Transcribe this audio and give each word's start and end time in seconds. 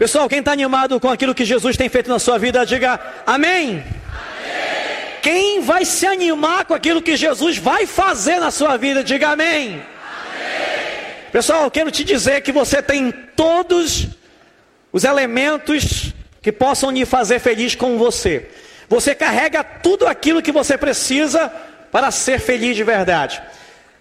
Pessoal, 0.00 0.30
quem 0.30 0.38
está 0.38 0.50
animado 0.50 0.98
com 0.98 1.10
aquilo 1.10 1.34
que 1.34 1.44
Jesus 1.44 1.76
tem 1.76 1.86
feito 1.90 2.08
na 2.08 2.18
sua 2.18 2.38
vida, 2.38 2.64
diga 2.64 2.98
amém. 3.26 3.84
Quem 5.20 5.60
vai 5.60 5.84
se 5.84 6.06
animar 6.06 6.64
com 6.64 6.72
aquilo 6.72 7.02
que 7.02 7.18
Jesus 7.18 7.58
vai 7.58 7.84
fazer 7.84 8.40
na 8.40 8.50
sua 8.50 8.78
vida, 8.78 9.04
diga 9.04 9.28
amém. 9.28 9.72
amém. 9.72 9.82
Pessoal, 11.30 11.70
quero 11.70 11.90
te 11.90 12.02
dizer 12.02 12.40
que 12.40 12.50
você 12.50 12.80
tem 12.80 13.12
todos 13.12 14.06
os 14.90 15.04
elementos 15.04 16.14
que 16.40 16.50
possam 16.50 16.90
lhe 16.90 17.04
fazer 17.04 17.38
feliz 17.38 17.74
com 17.74 17.98
você. 17.98 18.48
Você 18.88 19.14
carrega 19.14 19.62
tudo 19.62 20.06
aquilo 20.06 20.40
que 20.40 20.50
você 20.50 20.78
precisa 20.78 21.52
para 21.92 22.10
ser 22.10 22.40
feliz 22.40 22.74
de 22.74 22.84
verdade. 22.84 23.42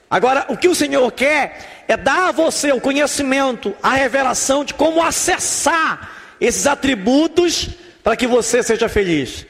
Agora, 0.09 0.45
o 0.49 0.57
que 0.57 0.67
o 0.67 0.73
Senhor 0.73 1.11
quer 1.11 1.83
é 1.87 1.95
dar 1.95 2.29
a 2.29 2.31
você 2.31 2.71
o 2.71 2.81
conhecimento, 2.81 3.75
a 3.81 3.91
revelação 3.93 4.65
de 4.65 4.73
como 4.73 5.03
acessar 5.03 6.11
esses 6.41 6.65
atributos 6.65 7.69
para 8.03 8.15
que 8.15 8.25
você 8.25 8.63
seja 8.63 8.89
feliz. 8.89 9.45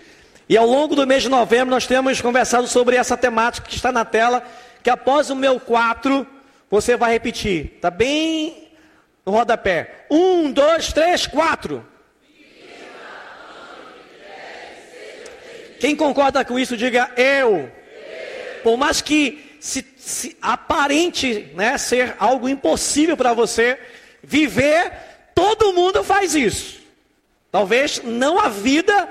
E 0.50 0.58
ao 0.58 0.66
longo 0.66 0.96
do 0.96 1.08
mês 1.08 1.24
de 1.24 1.30
novembro 1.30 1.70
nós 1.70 1.86
temos 1.88 2.20
conversado 2.20 2.68
sobre 2.68 2.96
essa 2.96 3.16
temática 3.16 3.68
que 3.68 3.76
está 3.76 3.92
na 3.92 4.04
tela, 4.04 4.44
que 4.84 4.90
após 4.90 5.30
o 5.30 5.36
meu 5.36 5.60
4, 5.60 6.26
você 6.70 6.98
vai 6.98 7.12
repetir. 7.12 7.74
Está 7.76 7.90
bem 7.90 8.70
no 9.26 9.32
rodapé. 9.32 10.06
Um, 10.10 10.52
dois, 10.52 10.92
três, 10.92 11.28
quatro. 11.28 11.86
Quem 15.80 15.96
concorda 15.96 16.44
com 16.44 16.60
isso, 16.60 16.76
diga 16.76 17.10
eu. 17.16 17.72
Por 18.64 18.76
mais 18.76 19.02
que 19.02 19.56
se, 19.60 19.86
se 20.10 20.36
aparente 20.42 21.52
né, 21.54 21.78
ser 21.78 22.16
algo 22.20 22.50
impossível 22.50 23.16
para 23.16 23.34
você 23.34 23.80
viver, 24.24 24.92
todo 25.36 25.74
mundo 25.74 26.04
faz 26.04 26.34
isso. 26.34 26.80
Talvez 27.52 28.02
não 28.04 28.40
a 28.40 28.50
vida 28.50 29.08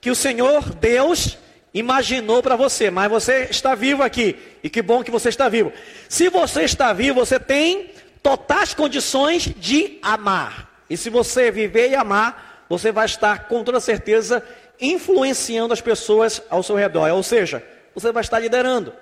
que 0.00 0.10
o 0.10 0.14
Senhor 0.14 0.74
Deus 0.74 1.38
imaginou 1.72 2.42
para 2.42 2.56
você, 2.56 2.90
mas 2.90 3.10
você 3.10 3.48
está 3.50 3.74
vivo 3.74 4.02
aqui, 4.02 4.36
e 4.62 4.70
que 4.70 4.82
bom 4.82 5.02
que 5.02 5.10
você 5.10 5.28
está 5.28 5.48
vivo. 5.48 5.72
Se 6.08 6.28
você 6.28 6.62
está 6.62 6.92
vivo, 6.92 7.24
você 7.24 7.40
tem 7.40 7.90
totais 8.22 8.74
condições 8.74 9.44
de 9.56 9.98
amar. 10.02 10.82
E 10.90 10.96
se 10.96 11.10
você 11.10 11.50
viver 11.50 11.90
e 11.90 11.94
amar, 11.94 12.66
você 12.68 12.92
vai 12.92 13.06
estar 13.06 13.48
com 13.48 13.64
toda 13.64 13.80
certeza 13.80 14.44
influenciando 14.80 15.72
as 15.72 15.80
pessoas 15.80 16.42
ao 16.50 16.62
seu 16.62 16.76
redor. 16.76 17.10
Ou 17.10 17.22
seja, 17.22 17.62
você 17.94 18.12
vai 18.12 18.22
estar 18.22 18.38
liderando. 18.38 18.92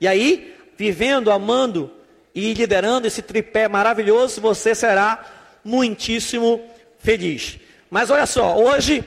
E 0.00 0.08
aí, 0.08 0.56
vivendo, 0.76 1.30
amando 1.30 1.90
e 2.34 2.52
liderando 2.54 3.06
esse 3.06 3.22
tripé 3.22 3.68
maravilhoso, 3.68 4.40
você 4.40 4.74
será 4.74 5.24
muitíssimo 5.64 6.60
feliz. 6.98 7.58
Mas 7.90 8.10
olha 8.10 8.26
só, 8.26 8.56
hoje 8.56 9.04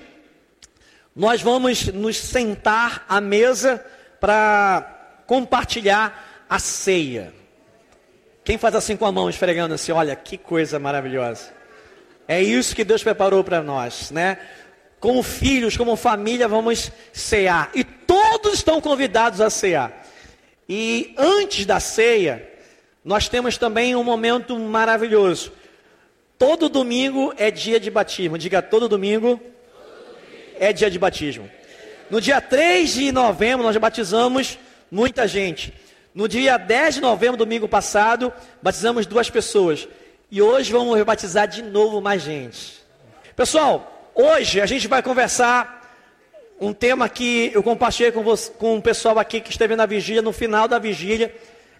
nós 1.16 1.42
vamos 1.42 1.88
nos 1.88 2.18
sentar 2.18 3.06
à 3.08 3.20
mesa 3.20 3.84
para 4.20 5.24
compartilhar 5.26 6.46
a 6.50 6.60
ceia. 6.60 7.34
Quem 8.44 8.58
faz 8.58 8.76
assim 8.76 8.96
com 8.96 9.06
a 9.06 9.12
mão, 9.12 9.30
esfregando 9.30 9.74
assim, 9.74 9.92
olha 9.92 10.16
que 10.16 10.38
coisa 10.38 10.78
maravilhosa. 10.78 11.52
É 12.28 12.42
isso 12.42 12.76
que 12.76 12.84
Deus 12.84 13.04
preparou 13.04 13.44
para 13.44 13.62
nós, 13.62 14.12
né? 14.12 14.38
Como 15.00 15.22
filhos, 15.24 15.76
como 15.78 15.96
família, 15.96 16.48
vamos 16.48 16.92
cear. 17.12 17.72
E 17.74 17.84
todos 17.84 18.54
estão 18.54 18.80
convidados 18.82 19.42
a 19.42 19.50
cear. 19.50 20.05
E 20.68 21.14
antes 21.18 21.66
da 21.66 21.80
ceia, 21.80 22.50
nós 23.04 23.30
temos 23.30 23.58
também 23.58 23.96
um 23.96 24.04
momento 24.04 24.58
maravilhoso. 24.58 25.52
Todo 26.38 26.68
domingo 26.68 27.34
é 27.38 27.52
dia 27.52 27.80
de 27.80 27.92
batismo. 27.92 28.38
Diga 28.38 28.62
todo 28.62 28.90
domingo 28.90 29.40
é 30.60 30.74
dia 30.74 30.90
de 30.90 30.98
batismo. 30.98 31.50
No 32.10 32.20
dia 32.20 32.40
3 32.42 32.94
de 32.94 33.12
novembro, 33.12 33.66
nós 33.66 33.76
batizamos 33.78 34.58
muita 34.92 35.28
gente. 35.28 35.74
No 36.14 36.28
dia 36.28 36.58
10 36.58 36.96
de 36.96 37.02
novembro, 37.02 37.38
domingo 37.38 37.68
passado, 37.68 38.34
batizamos 38.62 39.06
duas 39.06 39.30
pessoas. 39.30 39.88
E 40.32 40.42
hoje 40.42 40.72
vamos 40.72 41.02
batizar 41.04 41.48
de 41.48 41.62
novo 41.62 42.02
mais 42.02 42.22
gente. 42.22 42.84
Pessoal, 43.36 44.12
hoje 44.16 44.62
a 44.62 44.66
gente 44.66 44.88
vai 44.88 45.04
conversar 45.04 45.85
um 46.60 46.74
tema 46.74 47.08
que 47.10 47.52
eu 47.54 47.62
compartilhei 47.62 48.12
com, 48.12 48.24
você, 48.24 48.52
com 48.52 48.78
o 48.78 48.82
pessoal 48.82 49.20
aqui 49.20 49.42
que 49.42 49.52
esteve 49.52 49.76
na 49.76 49.86
vigília, 49.86 50.22
no 50.22 50.32
final 50.32 50.68
da 50.68 50.80
vigília. 50.80 51.34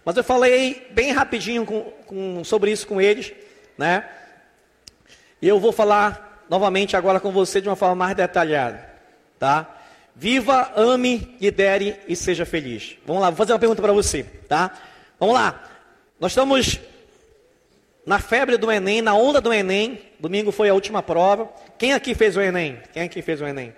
Mas 0.04 0.18
eu 0.18 0.24
falei 0.24 0.88
bem 0.92 1.12
rapidinho 1.12 1.66
com, 1.66 1.82
com, 2.06 2.44
sobre 2.44 2.72
isso 2.72 2.86
com 2.86 3.02
eles, 3.02 3.34
né? 3.78 4.08
E 5.42 5.48
eu 5.48 5.60
vou 5.60 5.72
falar 5.72 6.46
novamente 6.50 6.96
agora 6.96 7.20
com 7.20 7.32
você 7.32 7.60
de 7.60 7.68
uma 7.68 7.76
forma 7.76 7.96
mais 7.96 8.16
detalhada, 8.16 8.88
tá? 9.40 9.68
Viva, 10.16 10.72
ame, 10.76 11.36
lidere 11.42 11.98
e 12.08 12.16
seja 12.16 12.46
feliz. 12.46 12.98
Vamos 13.06 13.22
lá, 13.22 13.30
vou 13.30 13.38
fazer 13.38 13.54
uma 13.54 13.60
pergunta 13.60 13.82
para 13.82 13.92
você, 13.92 14.24
tá? 14.48 14.72
Vamos 15.20 15.36
lá. 15.36 15.64
Nós 16.20 16.32
estamos 16.32 16.80
na 18.06 18.20
febre 18.20 18.58
do 18.58 18.72
Enem, 18.72 19.02
na 19.02 19.14
onda 19.14 19.42
do 19.42 19.52
Enem. 19.52 20.00
Domingo 20.20 20.52
foi 20.52 20.70
a 20.70 20.74
última 20.74 21.02
prova. 21.02 21.50
Quem 21.78 21.94
aqui 21.94 22.14
fez 22.14 22.38
o 22.38 22.42
Enem? 22.42 22.80
Quem 22.94 23.04
aqui 23.04 23.22
fez 23.22 23.42
o 23.42 23.46
Enem? 23.46 23.74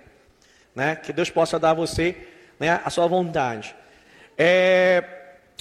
Né? 0.78 0.94
Que 0.94 1.12
Deus 1.12 1.28
possa 1.28 1.58
dar 1.58 1.70
a 1.70 1.74
você 1.74 2.14
né, 2.56 2.80
a 2.84 2.88
sua 2.88 3.08
vontade. 3.08 3.74
É, 4.36 5.02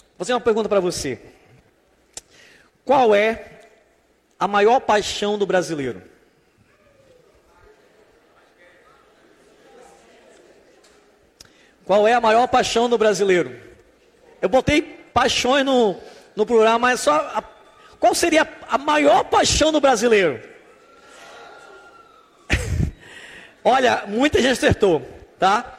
vou 0.09 0.19
fazer 0.19 0.33
uma 0.33 0.39
pergunta 0.39 0.69
para 0.69 0.79
você. 0.79 1.19
Qual 2.85 3.15
é 3.15 3.61
a 4.39 4.47
maior 4.47 4.79
paixão 4.79 5.35
do 5.35 5.47
brasileiro? 5.47 6.03
Qual 11.83 12.07
é 12.07 12.13
a 12.13 12.21
maior 12.21 12.47
paixão 12.47 12.87
do 12.87 12.95
brasileiro? 12.95 13.59
Eu 14.39 14.49
botei 14.49 14.83
paixões 15.11 15.65
no, 15.65 15.99
no 16.35 16.45
plural, 16.45 16.77
mas 16.77 16.99
só. 16.99 17.15
A, 17.33 17.43
qual 17.99 18.13
seria 18.13 18.47
a 18.69 18.77
maior 18.77 19.23
paixão 19.23 19.71
do 19.71 19.81
brasileiro? 19.81 20.47
Olha, 23.69 24.05
muita 24.07 24.41
gente 24.41 24.53
acertou, 24.53 25.05
tá? 25.37 25.77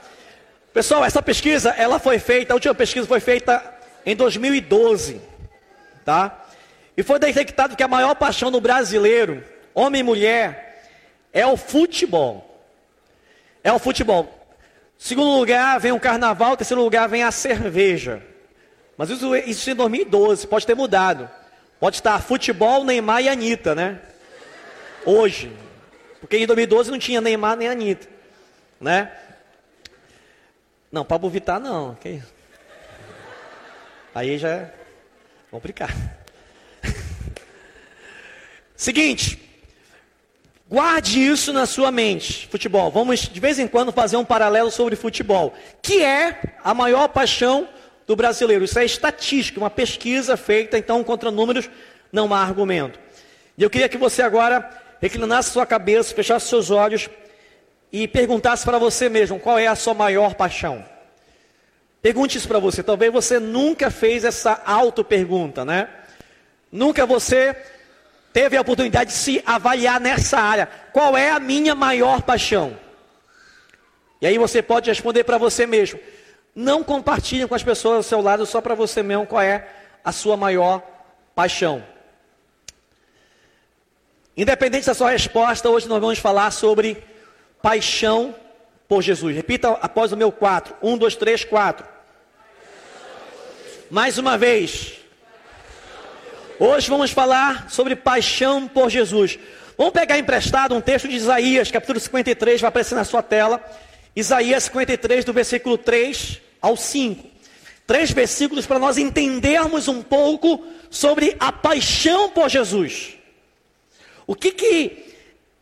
Pessoal, 0.74 1.06
essa 1.06 1.22
pesquisa, 1.22 1.70
ela 1.70 1.98
foi 1.98 2.18
feita, 2.18 2.52
a 2.52 2.56
última 2.56 2.74
pesquisa 2.74 3.06
foi 3.06 3.18
feita 3.18 3.64
em 4.04 4.14
2012, 4.14 5.18
tá? 6.04 6.44
E 6.94 7.02
foi 7.02 7.18
detectado 7.18 7.74
que 7.74 7.82
a 7.82 7.88
maior 7.88 8.14
paixão 8.14 8.50
do 8.50 8.60
brasileiro, 8.60 9.42
homem 9.74 10.00
e 10.00 10.04
mulher, 10.04 10.84
é 11.32 11.46
o 11.46 11.56
futebol. 11.56 12.62
É 13.64 13.72
o 13.72 13.78
futebol. 13.78 14.38
Segundo 14.98 15.38
lugar 15.38 15.80
vem 15.80 15.92
o 15.92 15.98
carnaval, 15.98 16.58
terceiro 16.58 16.82
lugar 16.82 17.08
vem 17.08 17.22
a 17.22 17.30
cerveja. 17.30 18.22
Mas 18.98 19.08
isso, 19.08 19.34
isso 19.34 19.70
em 19.70 19.74
2012, 19.74 20.46
pode 20.46 20.66
ter 20.66 20.74
mudado. 20.74 21.26
Pode 21.80 21.96
estar 21.96 22.20
futebol, 22.20 22.84
Neymar 22.84 23.22
e 23.22 23.30
Anitta, 23.30 23.74
né? 23.74 23.98
Hoje. 25.06 25.50
Porque 26.20 26.36
em 26.36 26.46
2012 26.46 26.90
não 26.90 26.98
tinha 26.98 27.20
Neymar 27.20 27.56
nem 27.56 27.68
Anitta. 27.68 28.08
Né? 28.80 29.12
Não, 30.90 31.04
Pablo 31.04 31.28
Vittar 31.30 31.60
não. 31.60 31.92
Okay. 31.92 32.22
Aí 34.14 34.38
já 34.38 34.48
é 34.48 34.74
complicado. 35.50 35.94
Seguinte, 38.76 39.48
Guarde 40.70 41.26
isso 41.26 41.50
na 41.50 41.64
sua 41.64 41.90
mente. 41.90 42.46
Futebol. 42.46 42.90
Vamos 42.90 43.20
de 43.20 43.40
vez 43.40 43.58
em 43.58 43.66
quando 43.66 43.90
fazer 43.90 44.18
um 44.18 44.24
paralelo 44.24 44.70
sobre 44.70 44.96
futebol, 44.96 45.54
que 45.80 46.02
é 46.02 46.58
a 46.62 46.74
maior 46.74 47.08
paixão 47.08 47.66
do 48.06 48.14
brasileiro. 48.14 48.64
Isso 48.64 48.78
é 48.78 48.84
estatística, 48.84 49.58
uma 49.58 49.70
pesquisa 49.70 50.36
feita, 50.36 50.76
então, 50.76 51.02
contra 51.02 51.30
números, 51.30 51.70
não 52.12 52.34
há 52.34 52.42
argumento. 52.42 53.00
E 53.56 53.62
eu 53.62 53.70
queria 53.70 53.88
que 53.88 53.96
você 53.96 54.20
agora 54.20 54.60
reclinasse 55.00 55.50
sua 55.50 55.66
cabeça, 55.66 56.14
fechasse 56.14 56.48
seus 56.48 56.70
olhos 56.70 57.08
e 57.92 58.06
perguntasse 58.06 58.64
para 58.64 58.78
você 58.78 59.08
mesmo 59.08 59.38
qual 59.38 59.58
é 59.58 59.66
a 59.66 59.74
sua 59.74 59.94
maior 59.94 60.34
paixão. 60.34 60.84
Pergunte 62.00 62.38
isso 62.38 62.48
para 62.48 62.58
você. 62.58 62.82
Talvez 62.82 63.12
você 63.12 63.38
nunca 63.38 63.90
fez 63.90 64.24
essa 64.24 64.62
auto-pergunta, 64.64 65.64
né? 65.64 65.88
Nunca 66.70 67.04
você 67.06 67.56
teve 68.32 68.56
a 68.56 68.60
oportunidade 68.60 69.10
de 69.10 69.16
se 69.16 69.42
avaliar 69.44 70.00
nessa 70.00 70.38
área. 70.38 70.68
Qual 70.92 71.16
é 71.16 71.30
a 71.30 71.40
minha 71.40 71.74
maior 71.74 72.22
paixão? 72.22 72.78
E 74.20 74.26
aí 74.26 74.38
você 74.38 74.62
pode 74.62 74.90
responder 74.90 75.24
para 75.24 75.38
você 75.38 75.66
mesmo. 75.66 75.98
Não 76.54 76.82
compartilhe 76.82 77.46
com 77.46 77.54
as 77.54 77.62
pessoas 77.62 77.96
ao 77.96 78.02
seu 78.02 78.20
lado 78.20 78.44
só 78.44 78.60
para 78.60 78.74
você 78.74 79.02
mesmo 79.02 79.26
qual 79.26 79.42
é 79.42 79.68
a 80.04 80.12
sua 80.12 80.36
maior 80.36 80.82
paixão. 81.34 81.84
Independente 84.38 84.86
da 84.86 84.94
sua 84.94 85.10
resposta, 85.10 85.68
hoje 85.68 85.88
nós 85.88 86.00
vamos 86.00 86.20
falar 86.20 86.52
sobre 86.52 87.02
paixão 87.60 88.32
por 88.86 89.02
Jesus. 89.02 89.34
Repita 89.34 89.70
após 89.70 90.12
o 90.12 90.16
meu 90.16 90.30
quatro. 90.30 90.76
Um, 90.80 90.96
dois, 90.96 91.16
três, 91.16 91.42
quatro. 91.42 91.84
Mais 93.90 94.16
uma 94.16 94.38
vez. 94.38 94.92
Hoje 96.56 96.88
vamos 96.88 97.10
falar 97.10 97.68
sobre 97.68 97.96
paixão 97.96 98.68
por 98.68 98.88
Jesus. 98.88 99.36
Vamos 99.76 99.92
pegar 99.92 100.16
emprestado 100.16 100.72
um 100.72 100.80
texto 100.80 101.08
de 101.08 101.16
Isaías, 101.16 101.72
capítulo 101.72 101.98
53, 101.98 102.60
vai 102.60 102.68
aparecer 102.68 102.94
na 102.94 103.04
sua 103.04 103.24
tela. 103.24 103.60
Isaías 104.14 104.62
53, 104.64 105.24
do 105.24 105.32
versículo 105.32 105.76
3 105.76 106.40
ao 106.62 106.76
5. 106.76 107.26
Três 107.88 108.12
versículos 108.12 108.66
para 108.66 108.78
nós 108.78 108.98
entendermos 108.98 109.88
um 109.88 110.00
pouco 110.00 110.64
sobre 110.90 111.36
a 111.40 111.50
paixão 111.50 112.30
por 112.30 112.48
Jesus. 112.48 113.17
O 114.28 114.34
que 114.34 114.52
que 114.52 115.14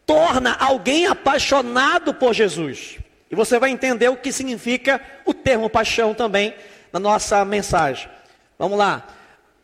torna 0.04 0.56
alguém 0.56 1.06
apaixonado 1.06 2.12
por 2.12 2.34
Jesus? 2.34 2.98
E 3.30 3.36
você 3.36 3.60
vai 3.60 3.70
entender 3.70 4.08
o 4.08 4.16
que 4.16 4.32
significa 4.32 5.00
o 5.24 5.32
termo 5.32 5.70
paixão 5.70 6.12
também 6.12 6.52
na 6.92 6.98
nossa 6.98 7.44
mensagem. 7.44 8.10
Vamos 8.58 8.76
lá. 8.76 9.06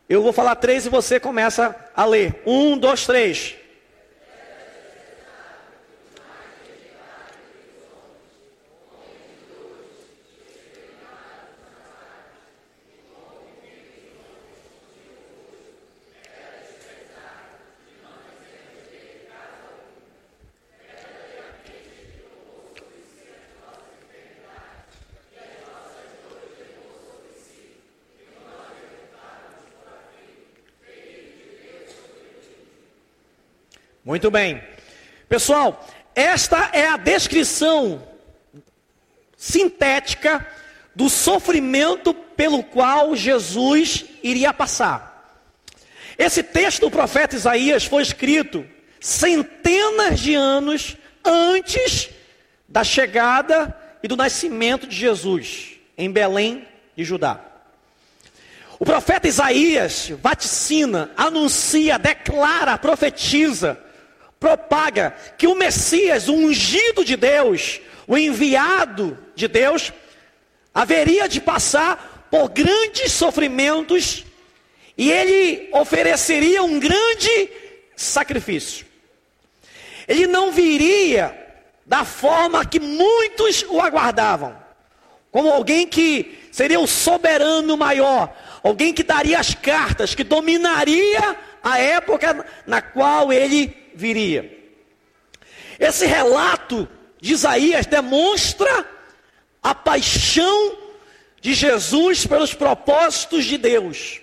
Eu 0.07 0.23
vou 0.23 0.31
falar 0.31 0.55
três 0.55 0.85
e 0.85 0.89
você 0.89 1.19
começa 1.19 1.75
a 1.93 2.05
ler. 2.05 2.41
Um, 2.45 2.77
dois, 2.77 3.05
três. 3.05 3.55
Muito 34.05 34.29
bem. 34.29 34.61
Pessoal, 35.29 35.87
esta 36.13 36.71
é 36.73 36.87
a 36.87 36.97
descrição 36.97 38.05
sintética 39.37 40.45
do 40.93 41.09
sofrimento 41.09 42.13
pelo 42.13 42.63
qual 42.63 43.15
Jesus 43.15 44.03
iria 44.21 44.53
passar. 44.53 45.39
Esse 46.17 46.43
texto 46.43 46.81
do 46.81 46.91
profeta 46.91 47.35
Isaías 47.35 47.85
foi 47.85 48.03
escrito 48.03 48.65
centenas 48.99 50.19
de 50.19 50.35
anos 50.35 50.97
antes 51.23 52.09
da 52.67 52.83
chegada 52.83 53.73
e 54.03 54.07
do 54.07 54.17
nascimento 54.17 54.85
de 54.85 54.97
Jesus 54.97 55.79
em 55.97 56.11
Belém 56.11 56.67
de 56.95 57.05
Judá. 57.05 57.39
O 58.77 58.85
profeta 58.85 59.29
Isaías 59.29 60.11
vaticina, 60.21 61.09
anuncia, 61.15 61.97
declara, 61.97 62.77
profetiza 62.77 63.79
propaga 64.43 65.15
que 65.37 65.47
o 65.47 65.55
Messias, 65.55 66.27
o 66.27 66.33
ungido 66.33 67.05
de 67.05 67.15
Deus, 67.15 67.79
o 68.05 68.17
enviado 68.17 69.17
de 69.33 69.47
Deus, 69.47 69.93
haveria 70.73 71.29
de 71.29 71.39
passar 71.39 72.27
por 72.29 72.49
grandes 72.49 73.13
sofrimentos 73.13 74.25
e 74.97 75.09
ele 75.09 75.69
ofereceria 75.71 76.61
um 76.61 76.77
grande 76.77 77.49
sacrifício. 77.95 78.85
Ele 80.09 80.27
não 80.27 80.51
viria 80.51 81.39
da 81.85 82.03
forma 82.03 82.65
que 82.65 82.81
muitos 82.81 83.63
o 83.69 83.79
aguardavam, 83.79 84.57
como 85.31 85.49
alguém 85.53 85.87
que 85.87 86.49
seria 86.51 86.81
o 86.81 86.87
soberano 86.87 87.77
maior, 87.77 88.35
alguém 88.61 88.93
que 88.93 89.03
daria 89.03 89.39
as 89.39 89.55
cartas, 89.55 90.13
que 90.13 90.23
dominaria 90.25 91.37
a 91.63 91.79
época 91.79 92.45
na 92.67 92.81
qual 92.81 93.31
ele 93.31 93.82
viria. 93.95 94.63
Esse 95.79 96.05
relato 96.05 96.87
de 97.19 97.33
Isaías 97.33 97.85
demonstra 97.85 98.87
a 99.61 99.73
paixão 99.73 100.77
de 101.39 101.53
Jesus 101.53 102.25
pelos 102.25 102.53
propósitos 102.53 103.45
de 103.45 103.57
Deus. 103.57 104.21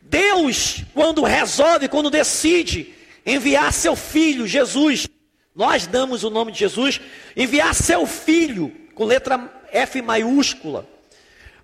Deus, 0.00 0.82
quando 0.94 1.22
resolve, 1.22 1.88
quando 1.88 2.10
decide 2.10 2.94
enviar 3.24 3.72
seu 3.72 3.96
filho, 3.96 4.46
Jesus, 4.46 5.08
nós 5.54 5.86
damos 5.86 6.22
o 6.22 6.30
nome 6.30 6.52
de 6.52 6.58
Jesus, 6.58 7.00
enviar 7.36 7.74
seu 7.74 8.06
filho, 8.06 8.72
com 8.94 9.04
letra 9.04 9.52
F 9.72 10.00
maiúscula, 10.00 10.86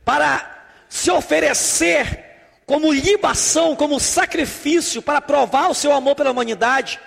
para 0.05 0.67
se 0.89 1.11
oferecer 1.11 2.32
como 2.67 2.93
libação, 2.93 3.77
como 3.77 4.01
sacrifício 4.01 5.03
para 5.03 5.21
provar 5.21 5.69
o 5.69 5.75
seu 5.75 5.93
amor 5.93 6.15
pela 6.15 6.31
humanidade, 6.31 6.99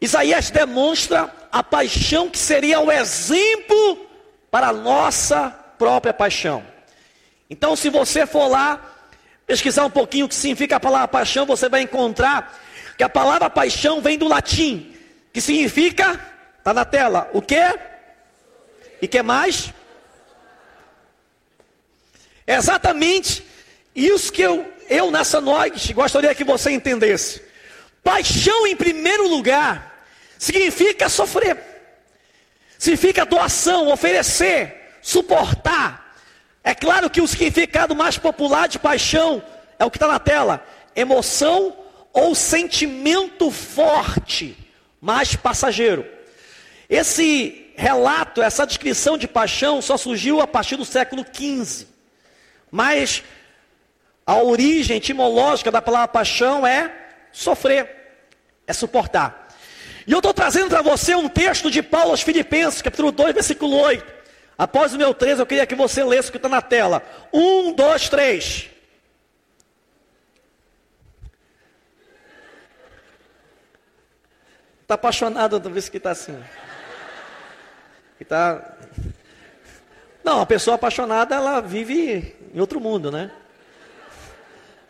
Isaías 0.00 0.50
demonstra 0.50 1.32
a 1.50 1.62
paixão 1.62 2.28
que 2.28 2.38
seria 2.38 2.80
o 2.80 2.90
exemplo 2.90 4.06
para 4.50 4.68
a 4.68 4.72
nossa 4.72 5.50
própria 5.78 6.12
paixão. 6.12 6.64
Então, 7.48 7.76
se 7.76 7.88
você 7.88 8.26
for 8.26 8.48
lá 8.48 8.80
pesquisar 9.46 9.84
um 9.84 9.90
pouquinho 9.90 10.26
o 10.26 10.28
que 10.28 10.34
significa 10.34 10.76
a 10.76 10.80
palavra 10.80 11.08
paixão, 11.08 11.46
você 11.46 11.68
vai 11.68 11.82
encontrar 11.82 12.58
que 12.96 13.04
a 13.04 13.08
palavra 13.08 13.50
paixão 13.50 14.00
vem 14.00 14.18
do 14.18 14.28
latim, 14.28 14.94
que 15.32 15.40
significa, 15.40 16.20
está 16.58 16.72
na 16.72 16.84
tela, 16.84 17.30
o 17.32 17.42
que? 17.42 17.78
E 19.00 19.08
que 19.08 19.22
mais? 19.22 19.72
exatamente 22.46 23.44
isso 23.94 24.32
que 24.32 24.42
eu, 24.42 24.70
eu 24.88 25.10
nessa 25.10 25.40
noite 25.40 25.92
gostaria 25.92 26.34
que 26.34 26.44
você 26.44 26.70
entendesse. 26.70 27.42
Paixão, 28.02 28.66
em 28.66 28.76
primeiro 28.76 29.28
lugar, 29.28 30.04
significa 30.38 31.08
sofrer, 31.08 31.58
significa 32.78 33.24
doação, 33.24 33.88
oferecer, 33.88 34.98
suportar. 35.00 36.16
É 36.62 36.74
claro 36.74 37.08
que 37.08 37.20
o 37.20 37.28
significado 37.28 37.94
mais 37.94 38.18
popular 38.18 38.68
de 38.68 38.78
paixão 38.78 39.42
é 39.78 39.84
o 39.84 39.90
que 39.90 39.96
está 39.96 40.08
na 40.08 40.18
tela: 40.18 40.66
emoção 40.94 41.76
ou 42.12 42.34
sentimento 42.34 43.50
forte, 43.50 44.56
mas 45.00 45.34
passageiro. 45.36 46.06
Esse 46.88 47.72
relato, 47.76 48.42
essa 48.42 48.66
descrição 48.66 49.18
de 49.18 49.26
paixão 49.26 49.82
só 49.82 49.96
surgiu 49.96 50.40
a 50.40 50.46
partir 50.46 50.76
do 50.76 50.84
século 50.84 51.24
XV. 51.24 51.86
Mas 52.70 53.22
a 54.26 54.36
origem 54.42 54.96
etimológica 54.96 55.70
da 55.70 55.82
palavra 55.82 56.08
paixão 56.08 56.66
é 56.66 56.90
sofrer, 57.30 57.88
é 58.66 58.72
suportar. 58.72 59.48
E 60.06 60.12
eu 60.12 60.18
estou 60.18 60.34
trazendo 60.34 60.68
para 60.68 60.82
você 60.82 61.14
um 61.14 61.28
texto 61.28 61.70
de 61.70 61.82
Paulo 61.82 62.10
aos 62.10 62.22
Filipenses, 62.22 62.82
capítulo 62.82 63.10
2, 63.10 63.34
versículo 63.34 63.76
8. 63.76 64.14
Após 64.56 64.94
o 64.94 64.98
meu 64.98 65.12
13, 65.12 65.40
eu 65.40 65.46
queria 65.46 65.66
que 65.66 65.74
você 65.74 66.04
lesse 66.04 66.28
o 66.28 66.32
que 66.32 66.38
está 66.38 66.48
na 66.48 66.62
tela. 66.62 67.02
Um, 67.32 67.72
dois, 67.72 68.08
três. 68.08 68.70
Está 74.82 74.94
apaixonado 74.94 75.58
toda 75.58 75.70
vez 75.70 75.88
que 75.88 75.96
está 75.96 76.10
assim. 76.10 76.38
Que 78.18 78.24
tá... 78.24 78.76
Não, 80.22 80.40
a 80.40 80.46
pessoa 80.46 80.76
apaixonada, 80.76 81.34
ela 81.34 81.60
vive 81.60 82.36
em 82.54 82.60
outro 82.60 82.80
mundo, 82.80 83.10
né? 83.10 83.30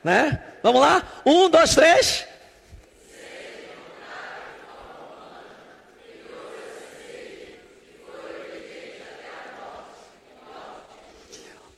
Né? 0.05 0.39
Vamos 0.63 0.83
lá? 0.83 1.03
Um, 1.25 1.49
dois, 1.49 1.75
três. 1.75 2.27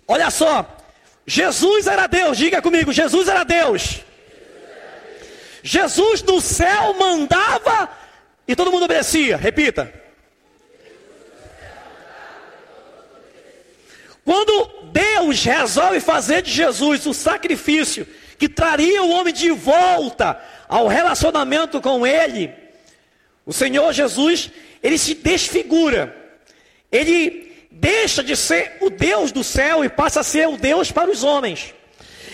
Olha 0.08 0.30
só, 0.30 0.64
Jesus 1.26 1.86
era 1.86 2.06
Deus, 2.06 2.38
diga 2.38 2.62
comigo, 2.62 2.92
Jesus 2.92 3.28
era 3.28 3.44
Deus. 3.44 4.00
Jesus 5.62 6.22
no 6.22 6.40
céu 6.40 6.94
mandava 6.94 7.90
e 8.46 8.54
todo 8.54 8.70
mundo 8.70 8.84
obedecia. 8.84 9.36
Repita. 9.36 10.05
Quando 14.26 14.68
Deus 14.90 15.44
resolve 15.44 16.00
fazer 16.00 16.42
de 16.42 16.50
Jesus 16.50 17.06
o 17.06 17.14
sacrifício 17.14 18.04
que 18.36 18.48
traria 18.48 19.00
o 19.04 19.10
homem 19.10 19.32
de 19.32 19.52
volta 19.52 20.36
ao 20.68 20.88
relacionamento 20.88 21.80
com 21.80 22.04
Ele, 22.04 22.52
o 23.46 23.52
Senhor 23.52 23.92
Jesus, 23.92 24.50
ele 24.82 24.98
se 24.98 25.14
desfigura, 25.14 26.12
ele 26.90 27.56
deixa 27.70 28.24
de 28.24 28.36
ser 28.36 28.78
o 28.80 28.90
Deus 28.90 29.30
do 29.30 29.44
céu 29.44 29.84
e 29.84 29.88
passa 29.88 30.18
a 30.18 30.24
ser 30.24 30.48
o 30.48 30.56
Deus 30.56 30.90
para 30.90 31.08
os 31.08 31.22
homens, 31.22 31.72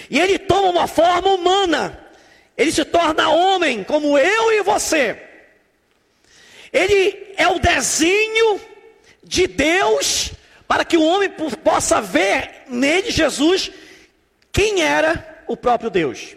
e 0.09 0.19
ele 0.19 0.39
toma 0.39 0.71
uma 0.71 0.87
forma 0.87 1.29
humana, 1.29 2.01
ele 2.57 2.73
se 2.73 2.87
torna 2.87 3.29
homem, 3.29 3.85
como 3.85 4.17
eu 4.17 4.53
e 4.53 4.63
você, 4.63 5.15
ele 6.73 7.35
é 7.37 7.47
o 7.49 7.59
desenho 7.59 8.59
de 9.23 9.47
Deus 9.47 10.33
para 10.73 10.87
que 10.87 10.97
o 10.97 11.05
homem 11.05 11.29
possa 11.62 12.00
ver 12.00 12.62
nele, 12.67 13.11
Jesus, 13.11 13.71
quem 14.50 14.81
era 14.81 15.45
o 15.47 15.55
próprio 15.55 15.91
Deus. 15.91 16.35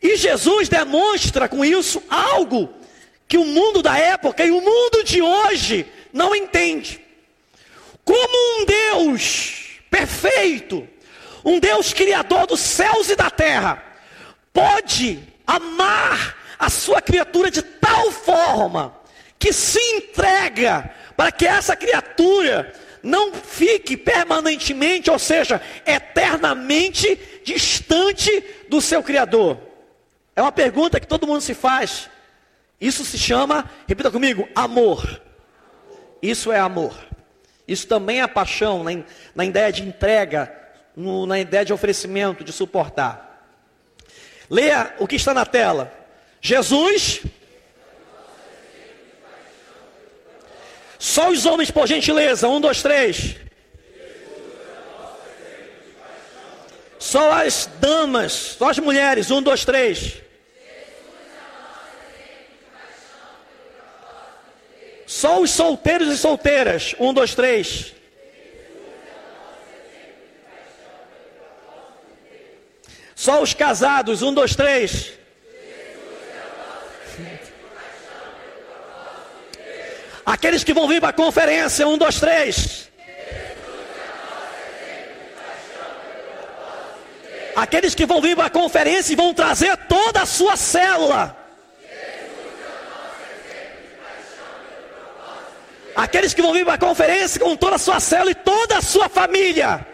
E 0.00 0.14
Jesus 0.16 0.68
demonstra 0.68 1.48
com 1.48 1.64
isso 1.64 2.00
algo 2.08 2.72
que 3.26 3.36
o 3.36 3.44
mundo 3.44 3.82
da 3.82 3.98
época 3.98 4.44
e 4.44 4.52
o 4.52 4.60
mundo 4.60 5.02
de 5.02 5.20
hoje 5.20 5.84
não 6.12 6.32
entende. 6.32 7.04
Como 8.04 8.60
um 8.60 8.64
Deus 8.64 9.80
perfeito, 9.90 10.88
um 11.44 11.58
Deus 11.58 11.92
criador 11.92 12.46
dos 12.46 12.60
céus 12.60 13.10
e 13.10 13.16
da 13.16 13.30
terra, 13.30 13.82
pode 14.52 15.18
amar 15.44 16.36
a 16.56 16.70
sua 16.70 17.02
criatura 17.02 17.50
de 17.50 17.62
tal 17.62 18.12
forma 18.12 18.94
que 19.40 19.52
se 19.52 19.80
entrega 19.96 20.88
para 21.16 21.32
que 21.32 21.44
essa 21.44 21.74
criatura 21.74 22.72
não 23.02 23.32
fique 23.34 23.96
permanentemente, 23.96 25.10
ou 25.10 25.18
seja, 25.18 25.60
eternamente 25.86 27.18
distante 27.44 28.44
do 28.68 28.80
seu 28.80 29.02
Criador? 29.02 29.58
É 30.34 30.42
uma 30.42 30.52
pergunta 30.52 31.00
que 31.00 31.06
todo 31.06 31.26
mundo 31.26 31.40
se 31.40 31.54
faz. 31.54 32.08
Isso 32.80 33.04
se 33.04 33.18
chama, 33.18 33.68
repita 33.86 34.10
comigo, 34.10 34.48
amor. 34.54 35.20
Isso 36.22 36.50
é 36.50 36.58
amor. 36.58 36.94
Isso 37.66 37.86
também 37.86 38.20
é 38.20 38.26
paixão, 38.26 38.82
na, 38.82 38.90
na 39.34 39.44
ideia 39.44 39.72
de 39.72 39.82
entrega, 39.82 40.52
no, 40.96 41.26
na 41.26 41.38
ideia 41.38 41.64
de 41.64 41.72
oferecimento, 41.72 42.42
de 42.42 42.52
suportar. 42.52 43.46
Leia 44.48 44.94
o 44.98 45.06
que 45.06 45.16
está 45.16 45.32
na 45.32 45.46
tela. 45.46 45.92
Jesus. 46.40 47.22
Só 51.00 51.30
os 51.30 51.46
homens, 51.46 51.70
por 51.70 51.88
gentileza. 51.88 52.46
Um, 52.46 52.60
dois, 52.60 52.82
três. 52.82 53.34
Só 56.98 57.32
as 57.32 57.70
damas, 57.80 58.32
só 58.58 58.68
as 58.68 58.78
mulheres. 58.78 59.30
Um, 59.30 59.42
dois, 59.42 59.64
três. 59.64 60.20
Só 65.06 65.40
os 65.40 65.50
solteiros 65.50 66.08
e 66.12 66.18
solteiras. 66.18 66.94
Um, 67.00 67.14
dois, 67.14 67.34
três. 67.34 67.94
Só 73.16 73.42
os 73.42 73.54
casados. 73.54 74.20
Um, 74.20 74.34
dois, 74.34 74.54
três. 74.54 75.19
Aqueles 80.24 80.62
que 80.62 80.72
vão 80.72 80.86
vir 80.88 81.00
para 81.00 81.10
a 81.10 81.12
conferência. 81.12 81.86
Um, 81.86 81.98
dois, 81.98 82.20
três. 82.20 82.88
Aqueles 87.56 87.94
que 87.94 88.06
vão 88.06 88.20
vir 88.20 88.36
para 88.36 88.46
a 88.46 88.50
conferência 88.50 89.12
e 89.12 89.16
vão 89.16 89.34
trazer 89.34 89.76
toda 89.88 90.22
a 90.22 90.26
sua 90.26 90.56
célula. 90.56 91.36
Aqueles 95.94 96.32
que 96.32 96.40
vão 96.40 96.52
vir 96.52 96.64
para 96.64 96.74
a 96.74 96.78
conferência 96.78 97.40
com 97.40 97.56
toda 97.56 97.76
a 97.76 97.78
sua 97.78 98.00
célula 98.00 98.30
e 98.30 98.34
toda 98.34 98.78
a 98.78 98.82
sua 98.82 99.08
família. 99.08 99.86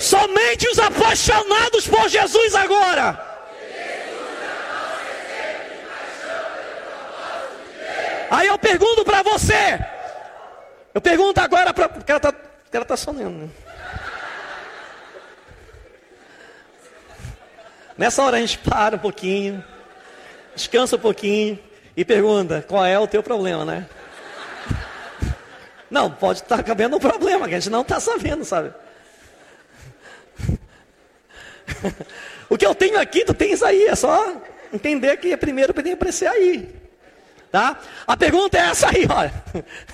Somente 0.00 0.68
os 0.68 0.78
apaixonados 0.80 1.86
por 1.86 2.08
Jesus 2.08 2.54
agora. 2.56 3.31
Aí 8.32 8.46
eu 8.46 8.58
pergunto 8.58 9.04
para 9.04 9.22
você. 9.22 9.78
Eu 10.94 11.02
pergunto 11.02 11.38
agora 11.38 11.74
para. 11.74 11.84
O 11.84 12.02
cara 12.02 12.18
cara 12.70 12.84
tá 12.86 12.96
sonhando. 12.96 13.40
Né? 13.40 13.48
Nessa 17.98 18.22
hora 18.22 18.38
a 18.38 18.40
gente 18.40 18.56
para 18.56 18.96
um 18.96 18.98
pouquinho, 18.98 19.62
descansa 20.54 20.96
um 20.96 20.98
pouquinho 20.98 21.58
e 21.94 22.06
pergunta: 22.06 22.64
qual 22.66 22.86
é 22.86 22.98
o 22.98 23.06
teu 23.06 23.22
problema, 23.22 23.66
né? 23.66 23.86
Não, 25.90 26.10
pode 26.10 26.38
estar 26.40 26.56
tá 26.56 26.62
cabendo 26.62 26.96
um 26.96 27.00
problema 27.00 27.46
que 27.46 27.54
a 27.54 27.60
gente 27.60 27.68
não 27.70 27.82
está 27.82 28.00
sabendo, 28.00 28.46
sabe? 28.46 28.72
o 32.48 32.56
que 32.56 32.64
eu 32.64 32.74
tenho 32.74 32.98
aqui, 32.98 33.26
tu 33.26 33.34
tens 33.34 33.62
aí, 33.62 33.88
é 33.88 33.94
só 33.94 34.40
entender 34.72 35.18
que 35.18 35.36
primeiro 35.36 35.74
tem 35.74 35.92
aparecer 35.92 36.28
aí. 36.28 36.81
Tá? 37.52 37.78
A 38.06 38.16
pergunta 38.16 38.56
é 38.56 38.62
essa 38.62 38.88
aí, 38.88 39.06
olha. 39.14 39.32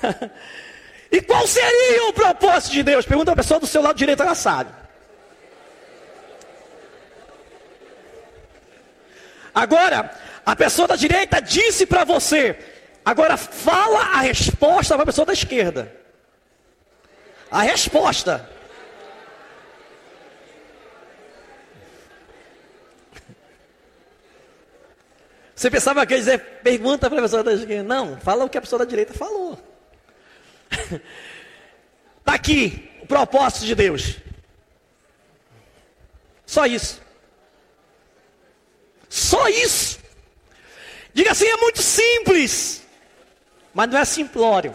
e 1.11 1.21
qual 1.21 1.45
seria 1.45 2.09
o 2.09 2.13
propósito 2.13 2.73
de 2.73 2.85
Deus? 2.85 3.05
Pergunta 3.05 3.33
a 3.33 3.37
pessoa 3.37 3.59
do 3.59 3.67
seu 3.67 3.83
lado 3.83 3.97
direito, 3.97 4.23
ela 4.23 4.37
sabe. 4.37 4.71
Agora, 9.53 10.17
a 10.47 10.55
pessoa 10.55 10.87
da 10.87 10.95
direita 10.95 11.43
disse 11.43 11.85
para 11.85 12.05
você. 12.05 12.57
Agora 13.05 13.37
fala 13.37 14.03
a 14.03 14.21
resposta 14.21 14.95
para 14.95 15.03
a 15.03 15.07
pessoa 15.07 15.27
da 15.27 15.33
esquerda. 15.33 15.93
A 17.51 17.63
resposta. 17.63 18.49
Você 25.59 25.73
pensava 25.73 26.07
que 26.07 26.15
ia 26.15 26.21
dizer, 26.21 26.39
pergunta 26.63 27.11
para 27.11 27.19
a 27.19 27.23
pessoa 27.23 27.43
da 27.43 27.53
esquerda. 27.53 27.83
Não, 27.83 28.17
fala 28.21 28.45
o 28.45 28.49
que 28.49 28.57
a 28.57 28.61
pessoa 28.61 28.79
da 28.79 28.85
direita 28.85 29.13
falou. 29.13 29.59
Está 30.71 31.03
aqui 32.33 32.89
o 33.03 33.07
propósito 33.09 33.67
de 33.67 33.75
Deus. 33.75 34.19
Só 36.47 36.65
isso. 36.65 37.03
Só 39.09 39.49
isso. 39.49 39.99
Diga 41.13 41.33
assim, 41.33 41.49
é 41.49 41.57
muito 41.57 41.83
simples. 41.83 42.87
Mas 43.75 43.91
não 43.91 43.99
é 43.99 44.05
simplório. 44.05 44.73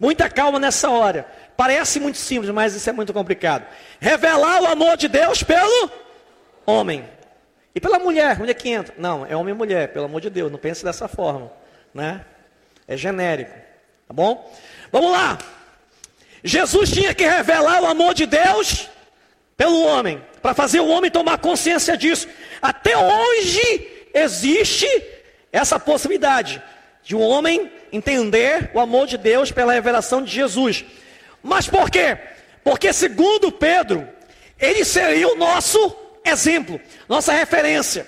Muita 0.00 0.30
calma 0.30 0.58
nessa 0.58 0.88
hora. 0.88 1.30
Parece 1.54 2.00
muito 2.00 2.16
simples, 2.16 2.50
mas 2.50 2.74
isso 2.74 2.88
é 2.88 2.94
muito 2.94 3.12
complicado. 3.12 3.66
Revelar 4.00 4.62
o 4.62 4.66
amor 4.68 4.96
de 4.96 5.06
Deus 5.06 5.42
pelo 5.42 5.90
homem. 6.64 7.06
E 7.74 7.80
pela 7.80 7.98
mulher, 7.98 8.38
mulher 8.38 8.54
que 8.54 8.68
entra. 8.68 8.94
Não, 8.96 9.26
é 9.26 9.34
homem 9.34 9.54
e 9.54 9.56
mulher, 9.56 9.88
pelo 9.92 10.04
amor 10.04 10.20
de 10.20 10.30
Deus, 10.30 10.50
não 10.50 10.58
pense 10.58 10.84
dessa 10.84 11.08
forma. 11.08 11.50
Né? 11.92 12.24
É 12.86 12.96
genérico. 12.96 13.54
Tá 14.06 14.14
bom? 14.14 14.52
Vamos 14.92 15.10
lá. 15.10 15.38
Jesus 16.42 16.90
tinha 16.90 17.14
que 17.14 17.26
revelar 17.26 17.82
o 17.82 17.86
amor 17.86 18.14
de 18.14 18.26
Deus 18.26 18.88
pelo 19.56 19.82
homem, 19.82 20.22
para 20.42 20.54
fazer 20.54 20.80
o 20.80 20.88
homem 20.88 21.10
tomar 21.10 21.38
consciência 21.38 21.96
disso. 21.96 22.28
Até 22.60 22.96
hoje 22.96 24.08
existe 24.12 24.86
essa 25.50 25.78
possibilidade 25.78 26.62
de 27.02 27.16
um 27.16 27.22
homem 27.22 27.72
entender 27.92 28.70
o 28.74 28.80
amor 28.80 29.06
de 29.06 29.16
Deus 29.16 29.50
pela 29.50 29.72
revelação 29.72 30.22
de 30.22 30.30
Jesus. 30.30 30.84
Mas 31.42 31.68
por 31.68 31.90
quê? 31.90 32.18
Porque 32.62 32.92
segundo 32.92 33.52
Pedro, 33.52 34.08
ele 34.58 34.84
seria 34.84 35.28
o 35.28 35.36
nosso 35.36 36.03
exemplo, 36.24 36.80
nossa 37.08 37.32
referência. 37.32 38.06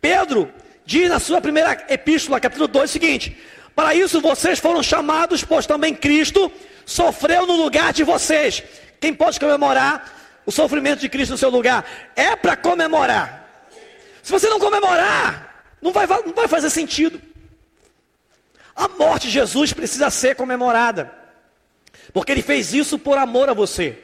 Pedro 0.00 0.52
diz 0.84 1.08
na 1.10 1.18
sua 1.18 1.40
primeira 1.40 1.84
epístola, 1.88 2.40
capítulo 2.40 2.68
2, 2.68 2.90
o 2.90 2.92
seguinte: 2.92 3.36
Para 3.74 3.94
isso 3.94 4.20
vocês 4.20 4.58
foram 4.58 4.82
chamados, 4.82 5.42
pois 5.42 5.66
também 5.66 5.94
Cristo 5.94 6.50
sofreu 6.84 7.46
no 7.46 7.56
lugar 7.56 7.92
de 7.92 8.04
vocês. 8.04 8.62
Quem 9.00 9.12
pode 9.12 9.40
comemorar 9.40 10.40
o 10.46 10.52
sofrimento 10.52 11.00
de 11.00 11.08
Cristo 11.08 11.32
no 11.32 11.38
seu 11.38 11.50
lugar? 11.50 11.84
É 12.14 12.36
para 12.36 12.56
comemorar. 12.56 13.44
Se 14.22 14.32
você 14.32 14.48
não 14.48 14.58
comemorar, 14.58 15.64
não 15.82 15.92
vai, 15.92 16.06
não 16.06 16.32
vai 16.34 16.48
fazer 16.48 16.70
sentido. 16.70 17.20
A 18.74 18.88
morte 18.88 19.26
de 19.26 19.32
Jesus 19.32 19.72
precisa 19.72 20.10
ser 20.10 20.36
comemorada, 20.36 21.10
porque 22.12 22.32
ele 22.32 22.42
fez 22.42 22.74
isso 22.74 22.98
por 22.98 23.16
amor 23.16 23.48
a 23.48 23.54
você, 23.54 23.98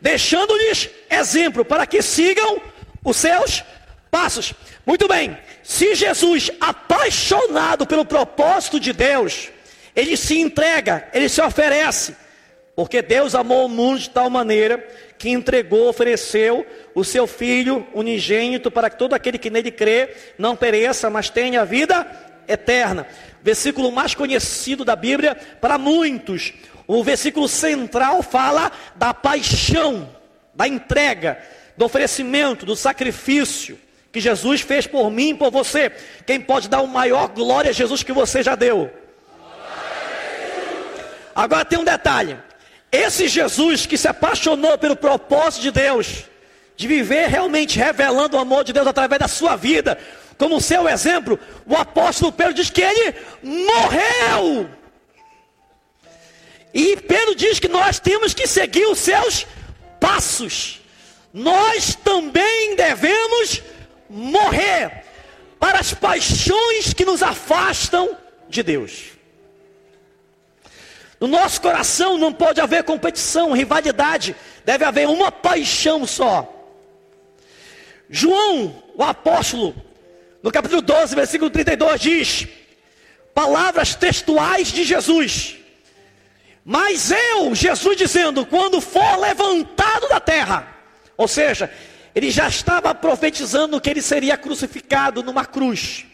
deixando-lhes 0.00 0.90
exemplo 1.08 1.64
para 1.64 1.86
que 1.86 2.02
sigam 2.02 2.60
os 3.04 3.16
seus 3.16 3.62
passos. 4.10 4.54
Muito 4.86 5.06
bem, 5.06 5.36
se 5.62 5.94
Jesus, 5.94 6.50
apaixonado 6.60 7.86
pelo 7.86 8.04
propósito 8.04 8.80
de 8.80 8.92
Deus, 8.92 9.50
ele 9.94 10.16
se 10.16 10.38
entrega, 10.38 11.08
ele 11.12 11.28
se 11.28 11.40
oferece, 11.40 12.16
porque 12.74 13.02
Deus 13.02 13.34
amou 13.34 13.66
o 13.66 13.68
mundo 13.68 14.00
de 14.00 14.10
tal 14.10 14.30
maneira 14.30 14.78
que 15.18 15.30
entregou, 15.30 15.88
ofereceu 15.88 16.66
o 16.94 17.04
seu 17.04 17.26
Filho 17.26 17.86
unigênito 17.94 18.70
para 18.70 18.90
que 18.90 18.98
todo 18.98 19.14
aquele 19.14 19.38
que 19.38 19.50
nele 19.50 19.70
crê 19.70 20.14
não 20.38 20.56
pereça, 20.56 21.08
mas 21.08 21.30
tenha 21.30 21.62
a 21.62 21.64
vida 21.64 22.06
eterna. 22.48 23.06
Versículo 23.42 23.92
mais 23.92 24.14
conhecido 24.14 24.84
da 24.84 24.96
Bíblia 24.96 25.36
para 25.60 25.78
muitos. 25.78 26.52
O 26.86 27.02
versículo 27.02 27.48
central 27.48 28.22
fala 28.22 28.70
da 28.96 29.14
paixão, 29.14 30.08
da 30.54 30.66
entrega 30.68 31.38
do 31.76 31.84
oferecimento, 31.84 32.66
do 32.66 32.76
sacrifício 32.76 33.78
que 34.14 34.20
Jesus 34.20 34.60
fez 34.60 34.86
por 34.86 35.10
mim 35.10 35.30
e 35.30 35.34
por 35.34 35.50
você. 35.50 35.90
Quem 36.24 36.40
pode 36.40 36.68
dar 36.68 36.80
o 36.80 36.86
maior 36.86 37.26
glória 37.28 37.70
a 37.70 37.74
Jesus 37.74 38.04
que 38.04 38.12
você 38.12 38.44
já 38.44 38.54
deu? 38.54 38.88
Agora 41.34 41.64
tem 41.64 41.80
um 41.80 41.84
detalhe. 41.84 42.38
Esse 42.92 43.26
Jesus 43.26 43.86
que 43.86 43.98
se 43.98 44.06
apaixonou 44.06 44.78
pelo 44.78 44.94
propósito 44.94 45.62
de 45.62 45.72
Deus, 45.72 46.26
de 46.76 46.86
viver 46.86 47.26
realmente 47.26 47.76
revelando 47.76 48.36
o 48.36 48.40
amor 48.40 48.62
de 48.62 48.72
Deus 48.72 48.86
através 48.86 49.18
da 49.18 49.26
sua 49.26 49.56
vida, 49.56 49.98
como 50.38 50.60
seu 50.60 50.88
exemplo, 50.88 51.36
o 51.66 51.74
apóstolo 51.74 52.30
Pedro 52.30 52.54
diz 52.54 52.70
que 52.70 52.82
ele 52.82 53.16
morreu. 53.42 54.70
E 56.72 56.96
Pedro 56.98 57.34
diz 57.34 57.58
que 57.58 57.66
nós 57.66 57.98
temos 57.98 58.32
que 58.32 58.46
seguir 58.46 58.86
os 58.86 59.00
seus 59.00 59.44
passos. 59.98 60.83
Nós 61.34 61.96
também 61.96 62.76
devemos 62.76 63.60
morrer 64.08 65.04
para 65.58 65.80
as 65.80 65.92
paixões 65.92 66.94
que 66.94 67.04
nos 67.04 67.24
afastam 67.24 68.16
de 68.48 68.62
Deus. 68.62 69.06
No 71.18 71.26
nosso 71.26 71.60
coração 71.60 72.16
não 72.16 72.32
pode 72.32 72.60
haver 72.60 72.84
competição, 72.84 73.50
rivalidade, 73.50 74.36
deve 74.64 74.84
haver 74.84 75.08
uma 75.08 75.32
paixão 75.32 76.06
só. 76.06 76.48
João, 78.08 78.80
o 78.94 79.02
apóstolo, 79.02 79.74
no 80.40 80.52
capítulo 80.52 80.82
12, 80.82 81.16
versículo 81.16 81.50
32, 81.50 82.00
diz: 82.00 82.46
palavras 83.34 83.96
textuais 83.96 84.68
de 84.68 84.84
Jesus. 84.84 85.56
Mas 86.64 87.10
eu, 87.10 87.52
Jesus 87.56 87.96
dizendo, 87.96 88.46
quando 88.46 88.80
for 88.80 89.18
levantado 89.18 90.08
da 90.08 90.20
terra, 90.20 90.73
ou 91.16 91.28
seja, 91.28 91.70
ele 92.14 92.30
já 92.30 92.48
estava 92.48 92.94
profetizando 92.94 93.80
que 93.80 93.90
ele 93.90 94.02
seria 94.02 94.36
crucificado 94.36 95.22
numa 95.22 95.44
cruz. 95.44 96.06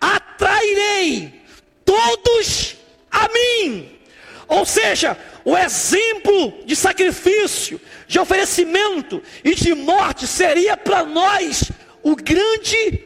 Atrairei 0.00 1.42
todos 1.84 2.76
a 3.10 3.28
mim. 3.28 3.98
Ou 4.46 4.64
seja, 4.64 5.16
o 5.44 5.56
exemplo 5.56 6.64
de 6.64 6.74
sacrifício, 6.74 7.80
de 8.06 8.18
oferecimento 8.18 9.22
e 9.44 9.54
de 9.54 9.74
morte 9.74 10.26
seria 10.26 10.76
para 10.76 11.04
nós 11.04 11.70
o 12.02 12.16
grande 12.16 13.04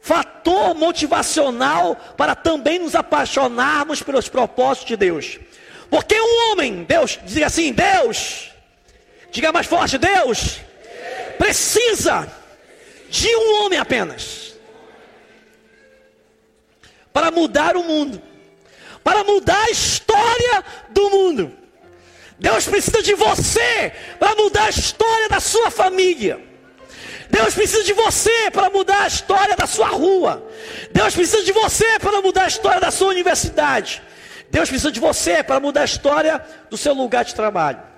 fator 0.00 0.74
motivacional 0.74 1.94
para 2.16 2.34
também 2.34 2.78
nos 2.78 2.94
apaixonarmos 2.94 4.02
pelos 4.02 4.28
propósitos 4.28 4.88
de 4.88 4.96
Deus. 4.96 5.38
Porque 5.88 6.18
um 6.18 6.52
homem, 6.52 6.84
Deus, 6.84 7.18
diga 7.24 7.46
assim, 7.46 7.72
Deus, 7.72 8.49
diga 9.30 9.52
mais 9.52 9.66
forte, 9.66 9.98
Deus, 9.98 10.60
precisa 11.38 12.30
de 13.08 13.34
um 13.36 13.64
homem 13.64 13.78
apenas 13.78 14.54
para 17.12 17.30
mudar 17.30 17.76
o 17.76 17.82
mundo, 17.82 18.22
para 19.02 19.24
mudar 19.24 19.62
a 19.64 19.70
história 19.70 20.64
do 20.90 21.10
mundo. 21.10 21.52
Deus 22.38 22.66
precisa 22.66 23.02
de 23.02 23.14
você 23.14 23.92
para 24.18 24.34
mudar 24.34 24.64
a 24.64 24.70
história 24.70 25.28
da 25.28 25.40
sua 25.40 25.70
família. 25.70 26.40
Deus 27.28 27.54
precisa 27.54 27.84
de 27.84 27.92
você 27.92 28.50
para 28.50 28.70
mudar 28.70 29.02
a 29.02 29.06
história 29.06 29.56
da 29.56 29.66
sua 29.66 29.88
rua. 29.88 30.42
Deus 30.90 31.14
precisa 31.14 31.44
de 31.44 31.52
você 31.52 31.98
para 31.98 32.20
mudar 32.20 32.44
a 32.44 32.48
história 32.48 32.80
da 32.80 32.90
sua 32.90 33.08
universidade. 33.08 34.02
Deus 34.50 34.68
precisa 34.68 34.90
de 34.90 34.98
você 34.98 35.42
para 35.42 35.60
mudar 35.60 35.82
a 35.82 35.84
história 35.84 36.44
do 36.68 36.76
seu 36.76 36.92
lugar 36.94 37.24
de 37.24 37.34
trabalho. 37.34 37.89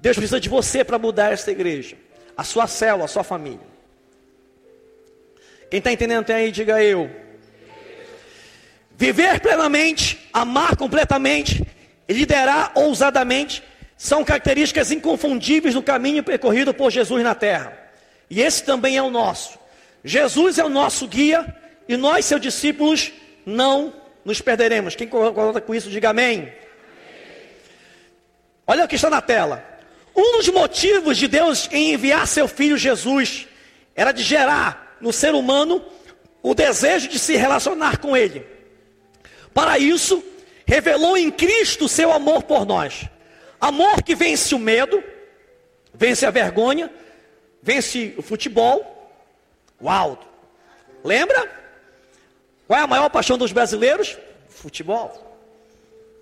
Deus 0.00 0.16
precisa 0.16 0.40
de 0.40 0.48
você 0.48 0.84
para 0.84 0.98
mudar 0.98 1.32
esta 1.32 1.50
igreja, 1.50 1.96
a 2.36 2.44
sua 2.44 2.66
célula, 2.66 3.06
a 3.06 3.08
sua 3.08 3.24
família. 3.24 3.66
Quem 5.70 5.78
está 5.78 5.92
entendendo 5.92 6.20
até 6.20 6.34
aí, 6.34 6.50
diga 6.50 6.82
eu. 6.82 7.10
Viver 8.96 9.40
plenamente, 9.40 10.28
amar 10.32 10.76
completamente 10.76 11.64
liderar 12.08 12.72
ousadamente 12.74 13.62
são 13.96 14.24
características 14.24 14.90
inconfundíveis 14.90 15.74
no 15.74 15.82
caminho 15.82 16.22
percorrido 16.22 16.72
por 16.72 16.90
Jesus 16.90 17.22
na 17.22 17.34
terra. 17.34 17.76
E 18.30 18.40
esse 18.40 18.62
também 18.62 18.96
é 18.96 19.02
o 19.02 19.10
nosso. 19.10 19.58
Jesus 20.04 20.58
é 20.58 20.64
o 20.64 20.68
nosso 20.68 21.06
guia 21.06 21.54
e 21.88 21.96
nós, 21.96 22.24
seus 22.24 22.40
discípulos, 22.40 23.12
não 23.44 23.92
nos 24.24 24.40
perderemos. 24.40 24.94
Quem 24.94 25.08
concorda 25.08 25.60
com 25.60 25.74
isso, 25.74 25.90
diga 25.90 26.10
amém. 26.10 26.52
Olha 28.66 28.84
o 28.84 28.88
que 28.88 28.96
está 28.96 29.10
na 29.10 29.20
tela. 29.20 29.64
Um 30.18 30.38
dos 30.38 30.48
motivos 30.48 31.16
de 31.16 31.28
Deus 31.28 31.68
em 31.70 31.92
enviar 31.92 32.26
seu 32.26 32.48
filho 32.48 32.76
Jesus 32.76 33.46
era 33.94 34.10
de 34.10 34.24
gerar 34.24 34.96
no 35.00 35.12
ser 35.12 35.32
humano 35.32 35.80
o 36.42 36.56
desejo 36.56 37.06
de 37.06 37.20
se 37.20 37.36
relacionar 37.36 37.98
com 37.98 38.16
Ele. 38.16 38.44
Para 39.54 39.78
isso, 39.78 40.24
revelou 40.66 41.16
em 41.16 41.30
Cristo 41.30 41.88
seu 41.88 42.10
amor 42.12 42.42
por 42.42 42.66
nós. 42.66 43.04
Amor 43.60 44.02
que 44.02 44.16
vence 44.16 44.56
o 44.56 44.58
medo, 44.58 45.00
vence 45.94 46.26
a 46.26 46.32
vergonha, 46.32 46.90
vence 47.62 48.12
o 48.18 48.22
futebol. 48.22 49.14
Uau! 49.80 50.18
Lembra? 51.04 51.48
Qual 52.66 52.80
é 52.80 52.82
a 52.82 52.88
maior 52.88 53.08
paixão 53.08 53.38
dos 53.38 53.52
brasileiros? 53.52 54.18
Futebol. 54.48 55.40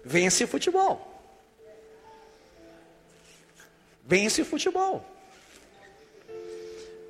Vence 0.05 0.45
o 0.45 0.49
futebol. 0.49 1.16
Vence 4.07 4.45
futebol. 4.45 5.05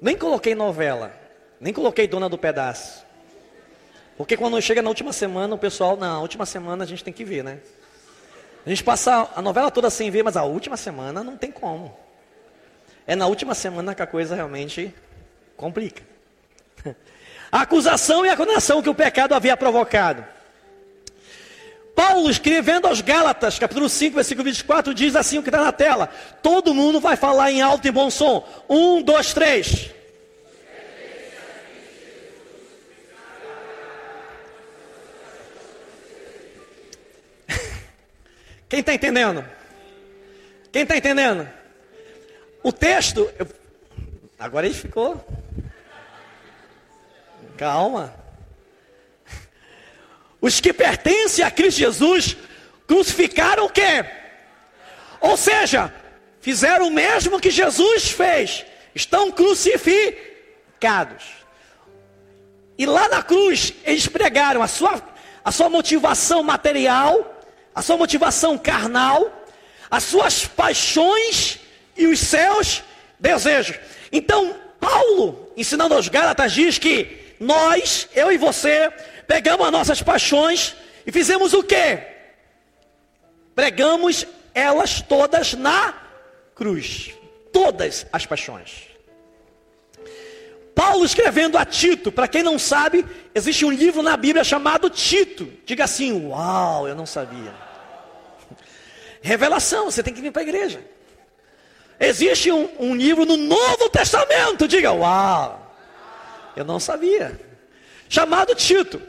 Nem 0.01 0.17
coloquei 0.17 0.55
novela, 0.55 1.13
nem 1.61 1.73
coloquei 1.73 2.09
dona 2.09 2.29
do 2.29 2.39
pedaço. 2.39 3.05
Porque 4.17 4.37
quando 4.37 4.61
chega 4.63 4.81
na 4.81 4.89
última 4.89 5.13
semana, 5.13 5.55
o 5.55 5.59
pessoal, 5.59 5.97
na 5.97 6.19
última 6.21 6.47
semana 6.47 6.85
a 6.85 6.87
gente 6.87 7.05
tem 7.05 7.13
que 7.13 7.25
ver, 7.25 7.45
né? 7.45 7.61
A 8.65 8.69
gente 8.69 8.83
passa 8.83 9.31
a 9.37 9.43
novela 9.43 9.71
toda 9.71 9.91
sem 9.91 10.11
ver, 10.11 10.23
mas 10.23 10.37
a 10.37 10.43
última 10.43 10.77
semana 10.77 11.23
não 11.23 11.37
tem 11.37 11.53
como. 11.53 11.97
É 13.07 13.15
na 13.15 13.27
última 13.27 13.55
semana 13.55 13.95
que 13.95 14.03
a 14.03 14.07
coisa 14.07 14.35
realmente 14.35 14.93
complica. 15.57 16.03
A 17.53 17.61
acusação 17.61 18.27
e 18.27 18.29
a 18.29 18.37
condenação 18.37 18.83
que 18.83 18.89
o 18.89 18.95
pecado 18.95 19.33
havia 19.33 19.57
provocado. 19.57 20.25
Paulo, 21.97 22.31
escrevendo 22.31 22.87
aos 22.87 23.01
Gálatas, 23.01 23.59
capítulo 23.59 23.89
5, 23.89 24.17
versículo 24.17 24.45
24, 24.45 24.93
diz 24.93 25.17
assim 25.17 25.39
o 25.39 25.43
que 25.43 25.49
está 25.49 25.65
na 25.65 25.73
tela. 25.73 26.09
Todo 26.43 26.75
mundo 26.75 27.01
vai 27.01 27.17
falar 27.17 27.51
em 27.51 27.63
alto 27.63 27.89
e 27.89 27.91
bom 27.91 28.11
som. 28.11 28.47
Um, 28.69 29.01
dois, 29.01 29.33
três. 29.33 29.91
Quem 38.69 38.81
está 38.81 38.93
entendendo? 38.93 39.43
Quem 40.71 40.83
está 40.83 40.99
entendendo? 40.99 41.49
O 42.63 42.71
texto. 42.71 43.33
Eu, 43.39 43.49
agora 44.39 44.67
ele 44.67 44.75
ficou. 44.75 45.27
Calma. 47.57 48.26
Os 50.47 50.61
que 50.61 50.73
pertencem 50.73 51.45
a 51.45 51.51
Cristo 51.51 51.79
Jesus 51.79 52.37
crucificaram 52.87 53.67
o 53.67 53.71
quê? 53.71 54.05
Ou 55.21 55.37
seja, 55.37 55.93
fizeram 56.41 56.89
o 56.89 56.93
mesmo 56.93 57.41
que 57.41 57.51
Jesus 57.51 58.11
fez. 58.11 58.65
Estão 58.95 59.31
crucificados. 59.31 61.25
E 62.79 62.87
lá 62.87 63.09
na 63.09 63.23
cruz 63.23 63.73
eles 63.85 64.07
pregaram 64.07 64.63
a 64.63 64.69
sua, 64.69 65.03
a 65.45 65.51
sua 65.51 65.69
motivação 65.69 66.43
material 66.43 67.37
a 67.77 67.83
sua 67.83 67.99
motivação 67.99 68.57
carnal, 68.57 69.31
as 69.91 70.03
suas 70.03 70.47
paixões 70.47 71.59
e 71.95 72.07
os 72.07 72.19
seus 72.21 72.83
desejos. 73.21 73.79
Então, 74.11 74.57
Paulo, 74.81 75.53
ensinando 75.55 75.93
aos 75.93 76.09
Gálatas, 76.09 76.53
diz 76.53 76.79
que 76.79 77.35
nós, 77.39 78.09
eu 78.15 78.33
e 78.33 78.39
você, 78.39 78.91
pegamos 79.27 79.67
as 79.67 79.73
nossas 79.73 80.03
paixões 80.03 80.77
e 81.07 81.13
fizemos 81.13 81.53
o 81.53 81.63
quê? 81.63 82.03
Pregamos 83.55 84.27
elas 84.55 85.01
todas 85.01 85.55
na 85.55 85.95
cruz. 86.55 87.13
Todas 87.53 88.07
as 88.13 88.27
paixões. 88.27 88.85
Paulo 90.75 91.07
escrevendo 91.07 91.57
a 91.57 91.65
Tito, 91.65 92.13
para 92.13 92.29
quem 92.29 92.43
não 92.43 92.59
sabe, 92.59 93.07
existe 93.35 93.65
um 93.65 93.71
livro 93.71 94.03
na 94.03 94.15
Bíblia 94.15 94.45
chamado 94.45 94.91
Tito. 94.91 95.51
Diga 95.65 95.85
assim: 95.85 96.29
Uau, 96.29 96.87
eu 96.87 96.95
não 96.95 97.07
sabia. 97.07 97.55
Revelação, 99.23 99.87
você 99.87 100.03
tem 100.03 100.13
que 100.13 100.21
vir 100.21 100.31
para 100.31 100.43
a 100.43 100.45
igreja. 100.45 100.81
Existe 101.99 102.53
um, 102.53 102.69
um, 102.79 102.95
livro 102.95 103.25
no 103.25 103.37
Novo 103.37 103.89
Testamento, 103.89 104.69
diga, 104.69 104.93
uau, 104.93 105.75
eu 106.55 106.65
não 106.65 106.79
sabia. 106.79 107.41
Chamado 108.09 108.55
Tito, 108.55 109.01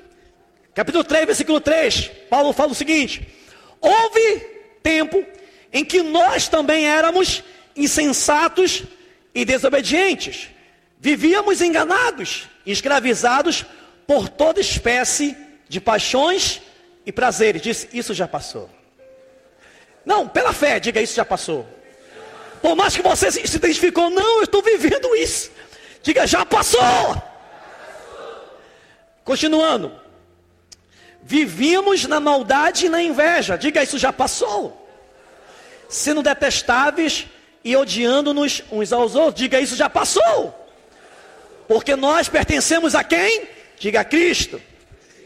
capítulo 0.78 1.04
3, 1.04 1.26
versículo 1.26 1.60
3. 1.60 2.12
Paulo 2.30 2.54
fala 2.54 2.72
o 2.72 2.76
seguinte: 2.76 3.28
Houve 3.82 4.40
tempo 4.84 5.26
em 5.74 5.84
que 5.84 6.04
nós 6.04 6.48
também 6.48 6.88
éramos 6.88 7.44
insensatos 7.76 8.84
e 9.34 9.44
desobedientes, 9.44 10.50
vivíamos 11.00 11.62
enganados, 11.62 12.48
escravizados 12.64 13.66
por 14.06 14.30
toda 14.30 14.62
espécie 14.62 15.36
de 15.68 15.82
paixões 15.82 16.62
e 17.06 17.12
prazeres. 17.12 17.62
Disse, 17.62 17.90
isso 17.92 18.14
já 18.14 18.28
passou. 18.28 18.70
Não, 20.06 20.28
pela 20.28 20.54
fé, 20.54 20.80
diga 20.80 21.02
isso 21.02 21.16
já 21.16 21.26
passou. 21.26 21.68
Por 22.62 22.76
mais 22.76 22.96
que 22.96 23.02
você 23.02 23.32
se 23.32 23.58
identificou, 23.58 24.10
não, 24.12 24.38
eu 24.38 24.44
estou 24.44 24.62
vivendo 24.62 25.16
isso. 25.16 25.52
Diga, 26.04 26.26
já 26.28 26.46
passou. 26.46 27.22
Continuando. 29.24 30.07
Vivíamos 31.24 32.06
na 32.06 32.20
maldade 32.20 32.86
e 32.86 32.90
na 32.90 33.02
inveja. 33.02 33.58
Diga, 33.58 33.84
isso 33.84 33.98
já 33.98 34.14
passou. 34.14 34.88
Sendo 35.90 36.24
detestáveis 36.24 37.28
e 37.64 37.76
odiando-nos 37.76 38.64
uns 38.72 38.94
aos 38.94 39.16
outros. 39.16 39.36
Diga, 39.36 39.60
isso 39.60 39.76
já 39.76 39.90
passou. 39.90 40.54
Porque 41.68 41.96
nós 41.96 42.30
pertencemos 42.30 42.96
a 42.96 43.04
quem? 43.04 43.48
Diga 43.78 44.02
a 44.02 44.06
Cristo. 44.06 44.62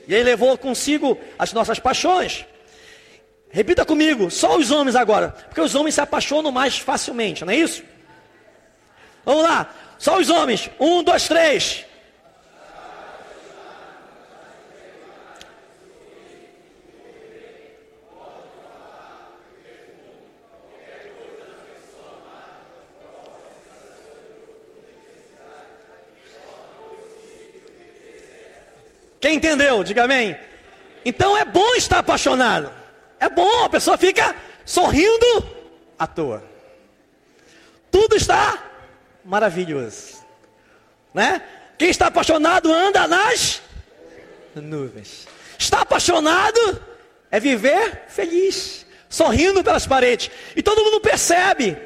E 0.07 0.13
ele 0.13 0.23
levou 0.23 0.57
consigo 0.57 1.19
as 1.37 1.53
nossas 1.53 1.79
paixões. 1.79 2.45
Repita 3.51 3.85
comigo, 3.85 4.31
só 4.31 4.57
os 4.57 4.71
homens 4.71 4.95
agora, 4.95 5.29
porque 5.49 5.59
os 5.59 5.75
homens 5.75 5.95
se 5.95 6.01
apaixonam 6.01 6.51
mais 6.51 6.77
facilmente, 6.77 7.43
não 7.43 7.51
é 7.51 7.57
isso? 7.57 7.83
Vamos 9.25 9.43
lá, 9.43 9.69
só 9.97 10.17
os 10.17 10.29
homens. 10.29 10.69
Um, 10.79 11.03
dois, 11.03 11.27
três. 11.27 11.85
Quem 29.21 29.35
entendeu? 29.35 29.83
Diga 29.83 30.03
amém. 30.03 30.35
Então 31.05 31.37
é 31.37 31.45
bom 31.45 31.75
estar 31.75 31.99
apaixonado. 31.99 32.71
É 33.19 33.29
bom, 33.29 33.63
a 33.63 33.69
pessoa 33.69 33.97
fica 33.97 34.35
sorrindo 34.65 35.47
à 35.97 36.07
toa. 36.07 36.43
Tudo 37.91 38.15
está 38.15 38.57
maravilhoso. 39.23 40.25
Né? 41.13 41.41
Quem 41.77 41.89
está 41.89 42.07
apaixonado 42.07 42.73
anda 42.73 43.07
nas 43.07 43.61
nuvens. 44.55 45.27
Está 45.57 45.81
apaixonado 45.81 46.81
é 47.29 47.39
viver 47.39 48.05
feliz, 48.09 48.85
sorrindo 49.07 49.63
pelas 49.63 49.87
paredes. 49.87 50.29
E 50.55 50.61
todo 50.61 50.83
mundo 50.83 50.99
percebe. 50.99 51.77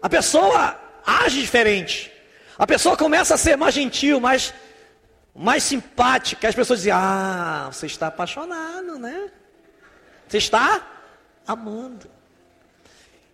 A 0.00 0.08
pessoa 0.08 0.78
age 1.04 1.40
diferente. 1.40 2.12
A 2.58 2.66
pessoa 2.66 2.96
começa 2.96 3.34
a 3.34 3.38
ser 3.38 3.56
mais 3.56 3.74
gentil, 3.74 4.20
mais 4.20 4.54
mais 5.34 5.62
simpática, 5.62 6.48
as 6.48 6.54
pessoas 6.54 6.80
dizem: 6.80 6.92
Ah, 6.92 7.68
você 7.72 7.86
está 7.86 8.08
apaixonado, 8.08 8.98
né? 8.98 9.30
Você 10.28 10.38
está 10.38 10.86
amando. 11.46 12.10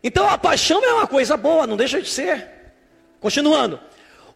Então 0.03 0.29
a 0.29 0.39
paixão 0.39 0.85
é 0.85 0.93
uma 0.95 1.07
coisa 1.07 1.37
boa, 1.37 1.67
não 1.67 1.77
deixa 1.77 2.01
de 2.01 2.09
ser. 2.09 2.49
Continuando. 3.21 3.81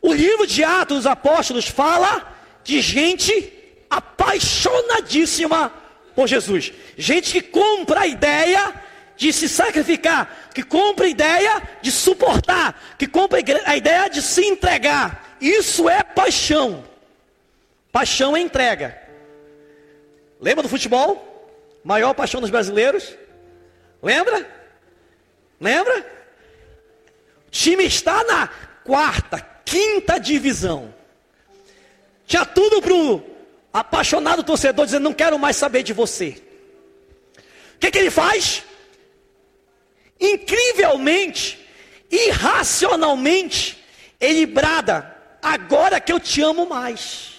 O 0.01 0.13
livro 0.13 0.47
de 0.47 0.65
Atos 0.65 0.99
dos 0.99 1.07
Apóstolos 1.07 1.69
fala 1.69 2.37
de 2.65 2.81
gente 2.81 3.53
apaixonadíssima 3.89 5.73
por 6.15 6.27
Jesus. 6.27 6.73
Gente 6.97 7.33
que 7.33 7.43
compra 7.43 8.01
a 8.01 8.07
ideia 8.07 8.75
de 9.17 9.33
se 9.33 9.49
sacrificar, 9.49 10.51
que 10.53 10.65
compra 10.65 11.07
a 11.07 11.09
ideia 11.09 11.63
de 11.81 11.93
suportar, 11.93 12.97
que 12.99 13.07
compra 13.07 13.41
a 13.65 13.77
ideia 13.77 14.09
de 14.09 14.21
se 14.21 14.45
entregar. 14.45 15.37
Isso 15.41 15.89
é 15.89 16.03
paixão. 16.03 16.92
Paixão 17.93 18.35
é 18.35 18.41
entrega. 18.41 18.99
Lembra 20.41 20.63
do 20.63 20.69
futebol? 20.69 21.29
Maior 21.85 22.15
paixão 22.15 22.41
dos 22.41 22.49
brasileiros? 22.49 23.15
Lembra? 24.03 24.51
Lembra? 25.61 26.01
O 27.47 27.51
time 27.51 27.85
está 27.85 28.25
na 28.25 28.49
quarta, 28.83 29.39
quinta 29.65 30.19
divisão. 30.19 30.93
Tinha 32.27 32.47
tudo 32.47 32.81
para 32.81 32.95
o 32.95 33.23
apaixonado 33.71 34.43
torcedor 34.43 34.87
dizendo: 34.87 35.05
Não 35.05 35.13
quero 35.13 35.39
mais 35.39 35.57
saber 35.57 35.83
de 35.83 35.93
você. 35.93 36.43
O 37.75 37.79
que, 37.79 37.91
que 37.91 37.99
ele 37.99 38.11
faz? 38.11 38.65
Incrivelmente, 40.19 41.61
irracionalmente, 42.11 43.85
ele 44.19 44.47
brada: 44.47 45.15
Agora 45.43 46.01
que 46.01 46.11
eu 46.13 46.19
te 46.19 46.41
amo 46.41 46.67
mais. 46.67 47.33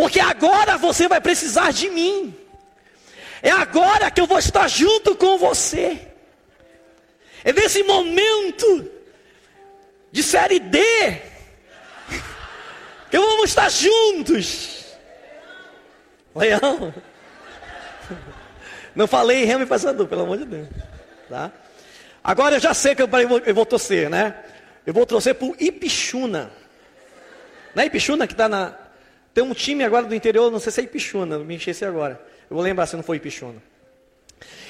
Porque 0.00 0.18
agora 0.18 0.78
você 0.78 1.06
vai 1.06 1.20
precisar 1.20 1.74
de 1.74 1.90
mim. 1.90 2.34
É 3.42 3.50
agora 3.50 4.10
que 4.10 4.18
eu 4.18 4.26
vou 4.26 4.38
estar 4.38 4.66
junto 4.66 5.14
com 5.14 5.36
você. 5.36 6.00
É 7.44 7.52
nesse 7.52 7.82
momento 7.82 8.90
de 10.10 10.22
série 10.22 10.58
D 10.58 10.80
que 13.10 13.18
vamos 13.18 13.50
estar 13.50 13.68
juntos. 13.68 14.86
Leão. 16.34 16.94
Não 18.96 19.06
falei 19.06 19.44
remo 19.44 19.64
e 19.64 19.66
passador, 19.66 20.08
pelo 20.08 20.22
amor 20.22 20.38
de 20.38 20.46
Deus. 20.46 20.68
Tá? 21.28 21.52
Agora 22.24 22.56
eu 22.56 22.60
já 22.60 22.72
sei 22.72 22.94
que 22.94 23.02
eu, 23.02 23.08
eu 23.44 23.54
vou 23.54 23.66
torcer, 23.66 24.08
né? 24.08 24.34
Eu 24.86 24.94
vou 24.94 25.04
torcer 25.04 25.34
por 25.34 25.54
Ipixuna. 25.60 26.50
Não 27.74 27.82
é 27.82 27.86
Ipixuna 27.86 28.26
que 28.26 28.32
está 28.32 28.48
na, 28.48 28.79
tem 29.32 29.44
um 29.44 29.54
time 29.54 29.84
agora 29.84 30.06
do 30.06 30.14
interior, 30.14 30.50
não 30.50 30.58
sei 30.58 30.72
se 30.72 30.80
é 30.80 30.84
Ipixuna, 30.84 31.38
me 31.38 31.54
enchesse 31.54 31.84
agora. 31.84 32.20
Eu 32.48 32.56
vou 32.56 32.64
lembrar 32.64 32.86
se 32.86 32.96
não 32.96 33.02
foi 33.02 33.16
Ipixuna. 33.16 33.62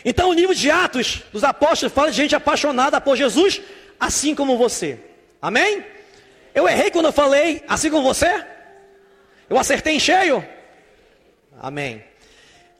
Então 0.04 0.30
o 0.30 0.32
livro 0.32 0.54
de 0.54 0.70
Atos 0.70 1.22
dos 1.32 1.44
Apóstolos 1.44 1.92
fala 1.92 2.10
de 2.10 2.16
gente 2.16 2.34
apaixonada 2.34 3.00
por 3.00 3.16
Jesus, 3.16 3.60
assim 3.98 4.34
como 4.34 4.56
você. 4.56 4.98
Amém? 5.40 5.84
Eu 6.54 6.68
errei 6.68 6.90
quando 6.90 7.06
eu 7.06 7.12
falei 7.12 7.62
assim 7.68 7.90
como 7.90 8.02
você? 8.02 8.44
Eu 9.48 9.58
acertei 9.58 9.94
em 9.94 10.00
cheio? 10.00 10.46
Amém. 11.58 12.04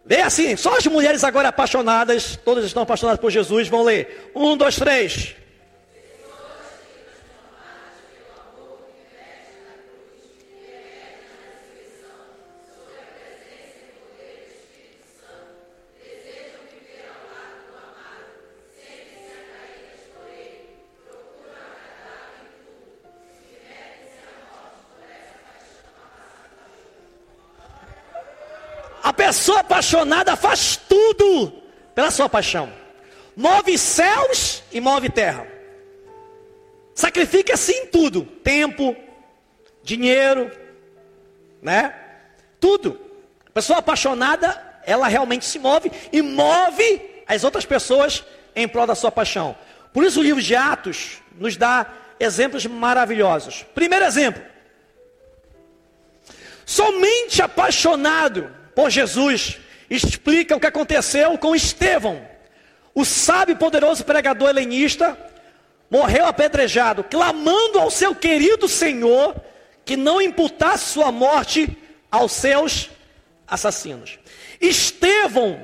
Lê 0.05 0.21
assim, 0.23 0.57
só 0.57 0.77
as 0.77 0.87
mulheres 0.87 1.25
agora 1.25 1.49
apaixonadas, 1.49 2.39
todas 2.45 2.65
estão 2.65 2.83
apaixonadas 2.83 3.21
por 3.21 3.31
Jesus, 3.31 3.69
vão 3.69 3.83
ler. 3.83 4.31
Um, 4.35 4.57
dois, 4.57 4.77
três. 4.77 5.37
A 29.11 29.13
pessoa 29.13 29.59
apaixonada 29.59 30.37
faz 30.37 30.77
tudo 30.77 31.53
pela 31.97 32.13
sua 32.13 32.29
paixão. 32.29 32.73
Move 33.37 33.77
céus 33.77 34.63
e 34.71 34.81
move 34.81 35.11
terra. 35.11 35.49
Sacrifica-se 36.95 37.73
em 37.73 37.87
tudo: 37.89 38.23
tempo, 38.23 38.95
dinheiro, 39.83 40.49
né? 41.61 41.93
Tudo. 42.61 43.01
A 43.47 43.51
pessoa 43.51 43.81
apaixonada, 43.81 44.81
ela 44.87 45.09
realmente 45.09 45.45
se 45.45 45.59
move 45.59 45.91
e 46.13 46.23
move 46.23 47.25
as 47.27 47.43
outras 47.43 47.67
pessoas 47.67 48.25
em 48.55 48.69
prol 48.69 48.87
da 48.87 48.95
sua 48.95 49.11
paixão. 49.11 49.57
Por 49.93 50.05
isso 50.05 50.21
o 50.21 50.23
livro 50.23 50.41
de 50.41 50.55
Atos 50.55 51.21
nos 51.37 51.57
dá 51.57 51.85
exemplos 52.21 52.65
maravilhosos. 52.65 53.67
Primeiro 53.75 54.05
exemplo. 54.05 54.41
Somente 56.65 57.43
apaixonado 57.43 58.60
por 58.81 58.89
Jesus, 58.89 59.59
explica 59.91 60.57
o 60.57 60.59
que 60.59 60.67
aconteceu 60.67 61.37
com 61.37 61.55
Estevão, 61.55 62.27
o 62.95 63.05
sábio 63.05 63.53
e 63.53 63.59
poderoso 63.59 64.07
pregador 64.07 64.49
helenista, 64.49 65.19
morreu 65.91 66.25
apedrejado, 66.25 67.05
clamando 67.05 67.79
ao 67.79 67.91
seu 67.91 68.15
querido 68.15 68.67
Senhor 68.67 69.37
que 69.85 69.99
não 69.99 70.23
imputasse 70.23 70.95
sua 70.95 71.13
morte 71.13 71.77
aos 72.11 72.33
seus 72.33 72.89
assassinos. 73.47 74.19
Estevão, 74.59 75.61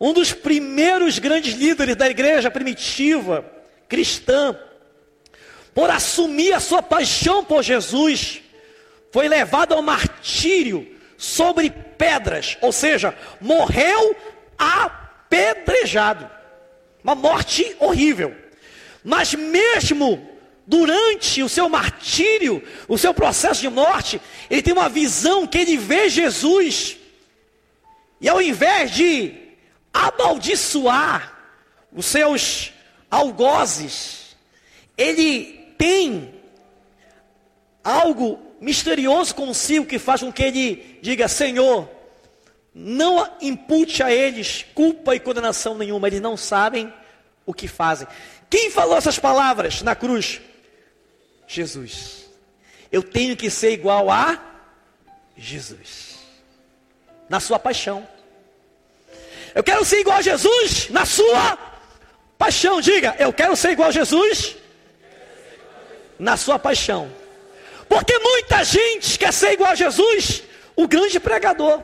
um 0.00 0.12
dos 0.12 0.32
primeiros 0.32 1.20
grandes 1.20 1.54
líderes 1.54 1.94
da 1.94 2.10
igreja 2.10 2.50
primitiva 2.50 3.48
cristã, 3.88 4.58
por 5.72 5.88
assumir 5.90 6.54
a 6.54 6.58
sua 6.58 6.82
paixão 6.82 7.44
por 7.44 7.62
Jesus, 7.62 8.42
foi 9.12 9.28
levado 9.28 9.74
ao 9.74 9.80
martírio 9.80 10.97
sobre 11.18 11.68
pedras, 11.68 12.56
ou 12.62 12.70
seja, 12.70 13.12
morreu 13.40 14.16
apedrejado. 14.56 16.30
Uma 17.02 17.16
morte 17.16 17.76
horrível. 17.80 18.34
Mas 19.02 19.34
mesmo 19.34 20.26
durante 20.64 21.42
o 21.42 21.48
seu 21.48 21.68
martírio, 21.68 22.62
o 22.86 22.96
seu 22.96 23.12
processo 23.12 23.60
de 23.60 23.68
morte, 23.68 24.20
ele 24.48 24.62
tem 24.62 24.72
uma 24.72 24.88
visão 24.88 25.46
que 25.46 25.58
ele 25.58 25.76
vê 25.76 26.08
Jesus. 26.08 26.96
E 28.20 28.28
ao 28.28 28.40
invés 28.40 28.92
de 28.92 29.34
amaldiçoar 29.92 31.36
os 31.92 32.06
seus 32.06 32.72
algozes, 33.10 34.36
ele 34.96 35.74
tem 35.76 36.34
algo 37.82 38.47
misterioso 38.60 39.34
consigo 39.34 39.86
que 39.86 39.98
faz 39.98 40.20
com 40.20 40.32
que 40.32 40.42
ele 40.42 40.98
diga: 41.00 41.28
Senhor, 41.28 41.88
não 42.74 43.28
impute 43.40 44.02
a 44.02 44.12
eles 44.12 44.64
culpa 44.74 45.14
e 45.14 45.20
condenação 45.20 45.76
nenhuma, 45.76 46.06
eles 46.06 46.20
não 46.20 46.36
sabem 46.36 46.92
o 47.44 47.54
que 47.54 47.66
fazem. 47.66 48.06
Quem 48.50 48.70
falou 48.70 48.96
essas 48.96 49.18
palavras 49.18 49.82
na 49.82 49.94
cruz? 49.94 50.40
Jesus. 51.46 52.28
Eu 52.90 53.02
tenho 53.02 53.36
que 53.36 53.50
ser 53.50 53.72
igual 53.72 54.10
a 54.10 54.38
Jesus, 55.36 56.18
na 57.28 57.40
sua 57.40 57.58
paixão. 57.58 58.06
Eu 59.54 59.62
quero 59.62 59.84
ser 59.84 60.00
igual 60.00 60.18
a 60.18 60.22
Jesus 60.22 60.88
na 60.90 61.04
sua 61.04 61.58
paixão. 62.38 62.80
Diga, 62.80 63.16
eu 63.18 63.32
quero 63.32 63.56
ser 63.56 63.70
igual 63.70 63.88
a 63.88 63.92
Jesus 63.92 64.56
na 66.18 66.36
sua 66.36 66.58
paixão. 66.58 67.10
Porque 67.88 68.18
muita 68.18 68.62
gente 68.64 69.18
quer 69.18 69.32
ser 69.32 69.52
igual 69.52 69.70
a 69.72 69.74
Jesus, 69.74 70.42
o 70.76 70.86
grande 70.86 71.18
pregador, 71.18 71.82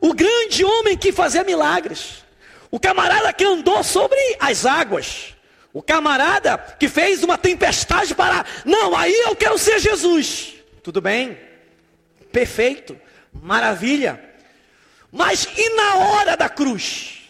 o 0.00 0.12
grande 0.12 0.64
homem 0.64 0.96
que 0.96 1.12
fazia 1.12 1.44
milagres, 1.44 2.24
o 2.70 2.80
camarada 2.80 3.32
que 3.32 3.44
andou 3.44 3.82
sobre 3.84 4.18
as 4.40 4.66
águas, 4.66 5.34
o 5.72 5.80
camarada 5.80 6.58
que 6.78 6.88
fez 6.88 7.22
uma 7.22 7.38
tempestade 7.38 8.14
para. 8.14 8.44
Não, 8.64 8.96
aí 8.96 9.14
eu 9.26 9.36
quero 9.36 9.56
ser 9.58 9.78
Jesus. 9.78 10.54
Tudo 10.82 11.00
bem? 11.00 11.38
Perfeito, 12.32 12.98
maravilha. 13.32 14.22
Mas 15.10 15.48
e 15.56 15.70
na 15.70 15.96
hora 15.96 16.36
da 16.36 16.48
cruz? 16.48 17.22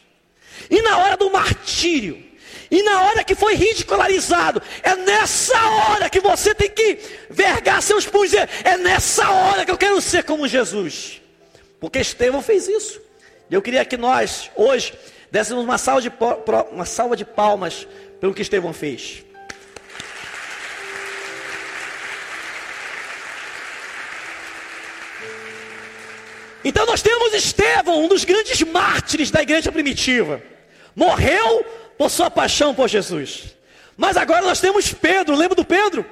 E 0.71 0.83
na 0.83 0.99
hora 0.99 1.17
do 1.17 1.31
martírio? 1.31 2.26
E 2.71 2.83
na 2.83 3.03
hora 3.03 3.25
que 3.25 3.35
foi 3.35 3.55
ridicularizado, 3.55 4.61
é 4.83 4.97
nessa 4.97 5.59
hora 5.69 6.11
que 6.11 6.21
você 6.21 6.55
tem 6.55 6.69
que 6.69 6.99
vergar 7.31 7.81
seus 7.81 8.07
punhos 8.07 8.33
e 8.33 8.39
é 8.39 8.77
nessa 8.77 9.31
hora 9.31 9.65
que 9.65 9.71
eu 9.71 9.79
quero 9.79 10.01
ser 10.01 10.25
como 10.25 10.49
Jesus. 10.49 11.21
Porque 11.79 12.01
Estevão 12.01 12.43
fez 12.43 12.67
isso. 12.67 13.01
E 13.49 13.55
eu 13.55 13.63
queria 13.63 13.85
que 13.85 13.97
nós, 13.97 14.51
hoje, 14.57 14.95
dessemos 15.31 15.65
uma 15.65 15.79
salva 15.79 16.03
de, 16.03 16.13
uma 16.73 16.85
salva 16.85 17.17
de 17.17 17.25
palmas 17.25 17.87
pelo 18.21 18.35
que 18.35 18.43
Estevão 18.43 18.73
fez. 18.73 19.25
Então 26.65 26.85
nós 26.85 27.01
temos 27.01 27.33
Estevão, 27.33 28.03
um 28.05 28.09
dos 28.09 28.25
grandes 28.25 28.61
mártires 28.63 29.31
da 29.31 29.41
igreja 29.41 29.71
primitiva. 29.71 30.43
Morreu 30.97 31.65
por 31.97 32.11
sua 32.11 32.31
paixão 32.31 32.75
por 32.75 32.89
Jesus. 32.89 33.55
Mas 33.97 34.17
agora 34.17 34.43
nós 34.43 34.61
temos 34.61 34.93
Pedro, 34.93 35.35
lembra 35.35 35.57
do 35.57 35.65
Pedro? 35.65 36.05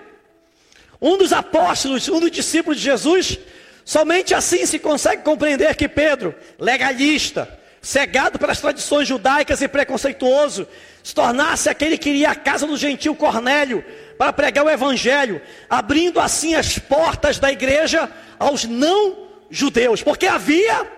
Um 1.01 1.19
dos 1.19 1.33
apóstolos, 1.33 2.09
um 2.09 2.21
dos 2.21 2.31
discípulos 2.31 2.79
de 2.79 2.85
Jesus. 2.85 3.39
Somente 3.85 4.35
assim 4.35 4.65
se 4.65 4.79
consegue 4.79 5.23
compreender 5.23 5.75
que 5.75 5.87
Pedro, 5.87 6.35
legalista, 6.59 7.59
cegado 7.83 8.39
pelas 8.39 8.61
tradições 8.61 9.07
judaicas 9.07 9.61
e 9.61 9.69
preconceituoso, 9.69 10.67
se 11.03 11.15
tornasse 11.15 11.69
aquele 11.69 11.99
que 11.99 12.09
iria 12.09 12.31
à 12.31 12.35
casa 12.35 12.67
do 12.67 12.79
gentil 12.79 13.15
Cornélio 13.15 13.85
para 14.17 14.33
pregar 14.33 14.65
o 14.65 14.71
evangelho, 14.71 15.43
abrindo 15.69 16.19
assim 16.19 16.55
as 16.55 16.79
portas 16.79 17.39
da 17.39 17.53
igreja 17.53 18.11
aos 18.39 18.65
não 18.65 19.29
judeus, 19.51 20.03
porque 20.03 20.27
havia 20.27 20.91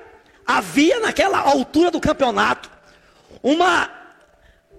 havia 0.46 1.00
naquela 1.00 1.38
altura 1.38 1.90
do 1.90 2.00
campeonato 2.00 2.70
uma 3.42 3.90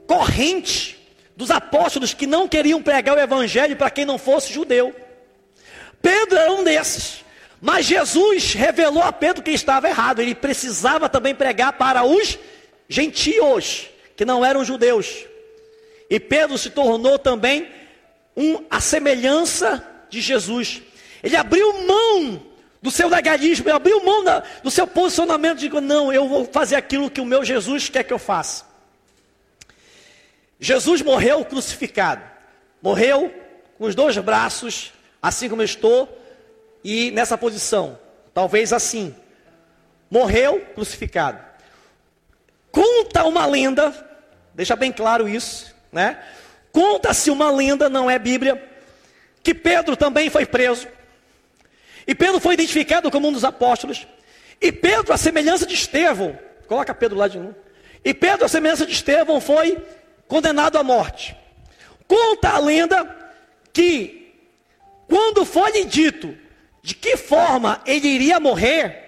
corrente 0.07 0.97
dos 1.35 1.51
apóstolos 1.51 2.13
que 2.13 2.25
não 2.25 2.47
queriam 2.47 2.81
pregar 2.81 3.15
o 3.15 3.19
evangelho 3.19 3.75
para 3.75 3.91
quem 3.91 4.05
não 4.05 4.17
fosse 4.17 4.51
judeu. 4.51 4.95
Pedro 6.01 6.37
era 6.37 6.51
um 6.51 6.63
desses. 6.63 7.25
Mas 7.61 7.85
Jesus 7.85 8.53
revelou 8.53 9.03
a 9.03 9.11
Pedro 9.11 9.43
que 9.43 9.51
estava 9.51 9.89
errado. 9.89 10.21
Ele 10.21 10.35
precisava 10.35 11.09
também 11.09 11.35
pregar 11.35 11.73
para 11.73 12.03
os 12.03 12.37
gentios, 12.87 13.87
que 14.15 14.25
não 14.25 14.45
eram 14.45 14.63
judeus. 14.63 15.25
E 16.09 16.19
Pedro 16.19 16.57
se 16.57 16.69
tornou 16.69 17.19
também 17.19 17.67
um, 18.35 18.63
a 18.69 18.79
semelhança 18.79 19.85
de 20.09 20.21
Jesus. 20.21 20.81
Ele 21.21 21.35
abriu 21.35 21.85
mão 21.85 22.41
do 22.81 22.91
seu 22.91 23.09
legalismo, 23.09 23.67
ele 23.67 23.75
abriu 23.75 24.03
mão 24.03 24.23
da, 24.23 24.43
do 24.63 24.69
seu 24.69 24.85
posicionamento 24.85 25.57
de 25.57 25.69
não, 25.81 26.13
eu 26.13 26.27
vou 26.27 26.45
fazer 26.45 26.75
aquilo 26.75 27.09
que 27.09 27.19
o 27.19 27.25
meu 27.25 27.43
Jesus 27.43 27.89
quer 27.89 28.03
que 28.03 28.13
eu 28.13 28.19
faça. 28.19 28.66
Jesus 30.59 31.01
morreu 31.01 31.45
crucificado, 31.45 32.23
morreu 32.81 33.33
com 33.77 33.85
os 33.85 33.93
dois 33.93 34.17
braços, 34.17 34.91
assim 35.21 35.49
como 35.49 35.61
eu 35.61 35.65
estou, 35.65 36.17
e 36.83 37.11
nessa 37.11 37.37
posição, 37.37 37.99
talvez 38.33 38.73
assim, 38.73 39.15
morreu 40.09 40.61
crucificado. 40.73 41.39
Conta 42.71 43.23
uma 43.23 43.45
lenda, 43.45 43.93
deixa 44.53 44.75
bem 44.75 44.91
claro 44.91 45.27
isso, 45.27 45.75
né? 45.91 46.23
Conta-se 46.71 47.29
uma 47.29 47.51
lenda, 47.51 47.89
não 47.89 48.09
é 48.09 48.19
Bíblia, 48.19 48.63
que 49.43 49.53
Pedro 49.53 49.95
também 49.95 50.29
foi 50.29 50.45
preso. 50.45 50.87
E 52.05 52.15
Pedro 52.15 52.39
foi 52.39 52.53
identificado 52.53 53.11
como 53.11 53.27
um 53.27 53.31
dos 53.31 53.43
apóstolos. 53.43 54.07
E 54.61 54.71
Pedro, 54.71 55.13
a 55.13 55.17
semelhança 55.17 55.65
de 55.65 55.73
Estevão, 55.73 56.37
coloca 56.67 56.93
Pedro 56.93 57.17
lá 57.17 57.27
de 57.27 57.37
novo. 57.37 57.55
E 58.03 58.13
Pedro, 58.13 58.45
a 58.45 58.47
semelhança 58.47 58.85
de 58.85 58.93
Estevão, 58.93 59.41
foi 59.41 59.77
condenado 60.27 60.77
à 60.77 60.83
morte. 60.83 61.35
Conta 62.07 62.49
a 62.49 62.59
lenda 62.59 63.15
que, 63.73 64.33
quando 65.07 65.45
foi-lhe 65.45 65.85
dito 65.85 66.35
de 66.81 66.95
que 66.95 67.17
forma 67.17 67.81
ele 67.85 68.07
iria 68.07 68.39
morrer, 68.39 69.05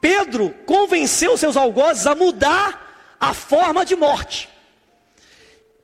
Pedro 0.00 0.50
convenceu 0.66 1.36
seus 1.36 1.56
algozes 1.56 2.06
a 2.06 2.14
mudar 2.14 3.16
a 3.18 3.32
forma 3.32 3.84
de 3.84 3.96
morte. 3.96 4.48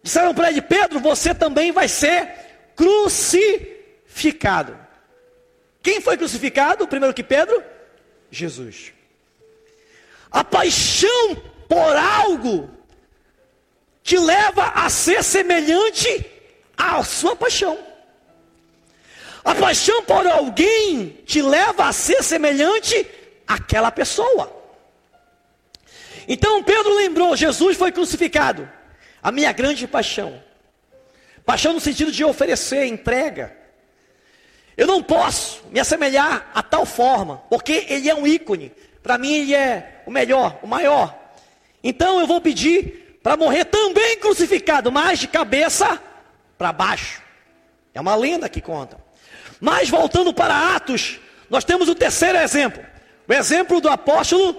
Disseram 0.02 0.34
para 0.34 0.50
ele: 0.50 0.60
Pedro, 0.60 1.00
você 1.00 1.34
também 1.34 1.72
vai 1.72 1.88
ser 1.88 2.28
crucificado. 2.74 4.76
Quem 5.82 6.00
foi 6.00 6.16
crucificado 6.16 6.86
primeiro 6.86 7.14
que 7.14 7.22
Pedro? 7.22 7.62
Jesus. 8.30 8.92
A 10.30 10.44
paixão 10.44 11.36
por 11.68 11.96
algo 11.96 12.70
te 14.02 14.18
leva 14.18 14.68
a 14.68 14.88
ser 14.88 15.22
semelhante 15.22 16.26
à 16.76 17.02
sua 17.02 17.36
paixão. 17.36 17.78
A 19.44 19.54
paixão 19.54 20.02
por 20.04 20.26
alguém 20.26 21.18
te 21.24 21.40
leva 21.40 21.86
a 21.86 21.92
ser 21.92 22.22
semelhante 22.22 23.06
àquela 23.46 23.90
pessoa. 23.90 24.56
Então 26.28 26.62
Pedro 26.62 26.94
lembrou: 26.94 27.36
Jesus 27.36 27.76
foi 27.76 27.90
crucificado, 27.90 28.70
a 29.22 29.32
minha 29.32 29.52
grande 29.52 29.86
paixão. 29.86 30.42
Paixão 31.44 31.72
no 31.72 31.80
sentido 31.80 32.12
de 32.12 32.24
oferecer, 32.24 32.84
entrega. 32.86 33.56
Eu 34.76 34.86
não 34.86 35.02
posso 35.02 35.62
me 35.70 35.80
assemelhar 35.80 36.50
a 36.54 36.62
tal 36.62 36.86
forma, 36.86 37.38
porque 37.50 37.86
ele 37.88 38.08
é 38.08 38.14
um 38.14 38.26
ícone. 38.26 38.72
Para 39.02 39.18
mim, 39.18 39.34
ele 39.34 39.54
é 39.54 40.02
o 40.06 40.10
melhor, 40.10 40.58
o 40.62 40.66
maior. 40.66 41.18
Então 41.82 42.20
eu 42.20 42.26
vou 42.26 42.40
pedir 42.40 43.09
para 43.22 43.36
morrer 43.36 43.66
também 43.66 44.18
crucificado, 44.18 44.90
mas 44.90 45.18
de 45.18 45.28
cabeça 45.28 46.00
para 46.56 46.72
baixo. 46.72 47.22
É 47.92 48.00
uma 48.00 48.14
lenda 48.14 48.48
que 48.48 48.60
conta. 48.60 48.98
Mas 49.60 49.90
voltando 49.90 50.32
para 50.32 50.74
Atos, 50.74 51.20
nós 51.48 51.64
temos 51.64 51.88
o 51.88 51.94
terceiro 51.94 52.38
exemplo, 52.38 52.82
o 53.28 53.32
exemplo 53.32 53.80
do 53.80 53.88
apóstolo 53.88 54.54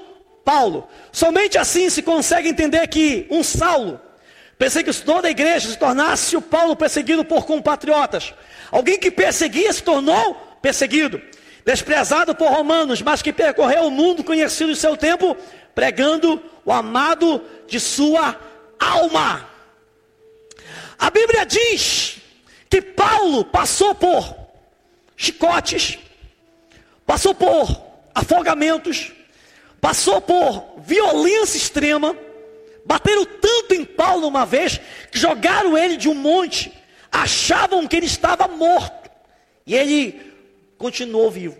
Paulo. 0.45 0.87
Somente 1.11 1.57
assim 1.57 1.89
se 1.89 2.01
consegue 2.01 2.49
entender 2.49 2.85
que 2.87 3.25
um 3.31 3.43
Saulo, 3.43 3.99
perseguidor 4.57 5.21
da 5.21 5.29
igreja, 5.29 5.69
se 5.69 5.77
tornasse 5.77 6.35
o 6.37 6.41
Paulo 6.41 6.75
perseguido 6.75 7.25
por 7.25 7.45
compatriotas. 7.45 8.33
Alguém 8.71 8.99
que 8.99 9.09
perseguia 9.09 9.73
se 9.73 9.81
tornou 9.81 10.35
perseguido, 10.61 11.21
desprezado 11.65 12.35
por 12.35 12.49
romanos, 12.49 13.01
mas 13.01 13.21
que 13.21 13.33
percorreu 13.33 13.87
o 13.87 13.91
mundo 13.91 14.23
conhecido 14.23 14.71
em 14.71 14.75
seu 14.75 14.95
tempo, 14.95 15.35
pregando 15.73 16.41
o 16.63 16.71
amado 16.71 17.43
de 17.67 17.79
sua 17.79 18.35
alma. 18.81 19.47
A 20.97 21.09
Bíblia 21.09 21.45
diz 21.45 22.17
que 22.69 22.81
Paulo 22.81 23.45
passou 23.45 23.93
por 23.93 24.35
chicotes, 25.15 25.99
passou 27.05 27.35
por 27.35 27.81
afogamentos, 28.13 29.11
passou 29.79 30.19
por 30.19 30.79
violência 30.79 31.57
extrema. 31.57 32.17
Bateram 32.83 33.25
tanto 33.25 33.75
em 33.75 33.85
Paulo 33.85 34.27
uma 34.27 34.45
vez 34.45 34.81
que 35.11 35.19
jogaram 35.19 35.77
ele 35.77 35.97
de 35.97 36.09
um 36.09 36.15
monte, 36.15 36.73
achavam 37.11 37.87
que 37.87 37.95
ele 37.95 38.07
estava 38.07 38.47
morto 38.47 39.11
e 39.67 39.75
ele 39.75 40.19
continuou 40.79 41.29
vivo. 41.29 41.57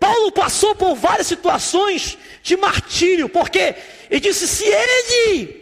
Paulo 0.00 0.32
passou 0.32 0.74
por 0.74 0.96
várias 0.96 1.28
situações 1.28 2.18
de 2.42 2.56
martírio, 2.56 3.28
porque 3.28 3.76
ele 4.10 4.18
disse: 4.18 4.48
se 4.48 4.64
ele 4.64 5.61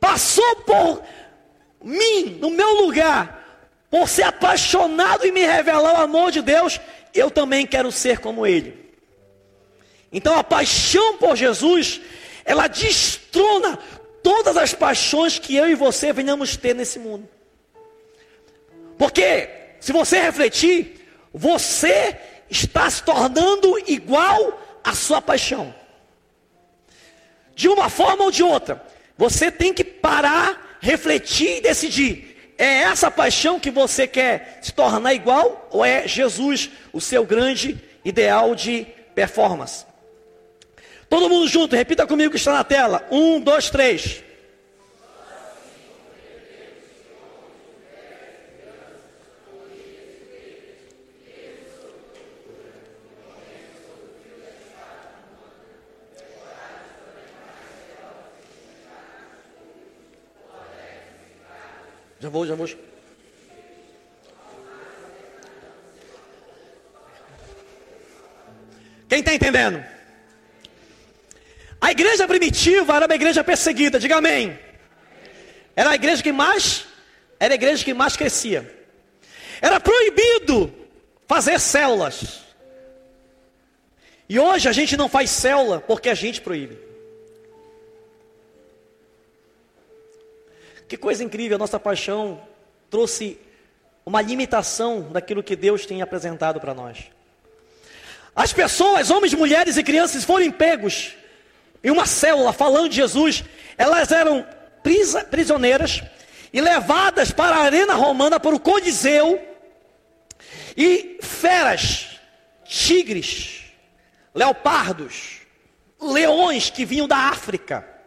passou 0.00 0.56
por 0.56 1.02
mim, 1.82 2.38
no 2.40 2.50
meu 2.50 2.82
lugar, 2.82 3.38
por 3.90 4.08
ser 4.08 4.24
apaixonado 4.24 5.26
e 5.26 5.32
me 5.32 5.44
revelar 5.44 5.94
o 5.94 6.02
amor 6.02 6.30
de 6.30 6.42
Deus, 6.42 6.80
eu 7.14 7.30
também 7.30 7.66
quero 7.66 7.90
ser 7.90 8.18
como 8.18 8.46
Ele. 8.46 8.76
Então 10.12 10.38
a 10.38 10.44
paixão 10.44 11.18
por 11.18 11.36
Jesus, 11.36 12.00
ela 12.44 12.66
destrona 12.66 13.78
todas 14.22 14.56
as 14.56 14.74
paixões 14.74 15.38
que 15.38 15.56
eu 15.56 15.68
e 15.68 15.74
você 15.74 16.12
venhamos 16.12 16.56
ter 16.56 16.74
nesse 16.74 16.98
mundo. 16.98 17.28
Porque, 18.98 19.48
se 19.80 19.92
você 19.92 20.20
refletir, 20.20 21.08
você 21.32 22.18
está 22.50 22.90
se 22.90 23.02
tornando 23.02 23.78
igual 23.86 24.60
à 24.82 24.94
sua 24.94 25.22
paixão. 25.22 25.74
De 27.54 27.68
uma 27.68 27.88
forma 27.88 28.24
ou 28.24 28.30
de 28.30 28.42
outra, 28.42 28.84
você 29.18 29.50
tem 29.50 29.74
que 29.74 29.82
parar, 29.82 30.78
refletir 30.80 31.58
e 31.58 31.60
decidir: 31.60 32.54
é 32.56 32.82
essa 32.82 33.10
paixão 33.10 33.58
que 33.58 33.70
você 33.70 34.06
quer 34.06 34.60
se 34.62 34.72
tornar 34.72 35.12
igual 35.12 35.68
ou 35.72 35.84
é 35.84 36.06
Jesus 36.06 36.70
o 36.92 37.00
seu 37.00 37.24
grande 37.26 37.78
ideal 38.04 38.54
de 38.54 38.86
performance? 39.14 39.84
Todo 41.10 41.28
mundo 41.28 41.48
junto, 41.48 41.74
repita 41.74 42.06
comigo 42.06 42.30
que 42.30 42.36
está 42.36 42.52
na 42.52 42.62
tela. 42.62 43.06
Um, 43.10 43.40
dois, 43.40 43.70
três. 43.70 44.22
Já 62.20 62.28
vou, 62.28 62.46
já 62.46 62.54
vou. 62.54 62.68
Quem 69.08 69.20
está 69.20 69.34
entendendo? 69.34 69.84
A 71.80 71.92
igreja 71.92 72.26
primitiva 72.26 72.96
era 72.96 73.06
uma 73.06 73.14
igreja 73.14 73.44
perseguida, 73.44 73.98
diga 73.98 74.16
amém. 74.16 74.58
Era 75.76 75.90
a 75.90 75.94
igreja 75.94 76.22
que 76.22 76.32
mais, 76.32 76.86
era 77.38 77.54
a 77.54 77.56
igreja 77.56 77.84
que 77.84 77.94
mais 77.94 78.16
crescia. 78.16 78.68
Era 79.62 79.78
proibido 79.78 80.72
fazer 81.26 81.60
células. 81.60 82.40
E 84.28 84.38
hoje 84.38 84.68
a 84.68 84.72
gente 84.72 84.96
não 84.96 85.08
faz 85.08 85.30
célula 85.30 85.80
porque 85.80 86.08
a 86.08 86.14
gente 86.14 86.40
proíbe. 86.40 86.87
Que 90.88 90.96
coisa 90.96 91.22
incrível, 91.22 91.56
a 91.56 91.58
nossa 91.58 91.78
paixão 91.78 92.40
trouxe 92.88 93.38
uma 94.06 94.22
limitação 94.22 95.02
daquilo 95.12 95.42
que 95.42 95.54
Deus 95.54 95.84
tem 95.84 96.00
apresentado 96.00 96.58
para 96.58 96.72
nós. 96.72 97.10
As 98.34 98.54
pessoas, 98.54 99.10
homens, 99.10 99.34
mulheres 99.34 99.76
e 99.76 99.82
crianças, 99.82 100.24
foram 100.24 100.50
pegos 100.50 101.14
em 101.84 101.90
uma 101.90 102.06
célula 102.06 102.52
falando 102.52 102.88
de 102.88 102.96
Jesus, 102.96 103.44
elas 103.76 104.10
eram 104.10 104.46
prisioneiras 105.30 106.02
e 106.52 106.60
levadas 106.60 107.30
para 107.30 107.56
a 107.56 107.62
arena 107.64 107.94
romana, 107.94 108.40
para 108.40 108.54
o 108.54 108.60
Coliseu, 108.60 109.38
e 110.74 111.18
feras, 111.20 112.18
tigres, 112.64 113.64
leopardos, 114.34 115.40
leões 116.00 116.70
que 116.70 116.86
vinham 116.86 117.06
da 117.06 117.16
África, 117.16 117.97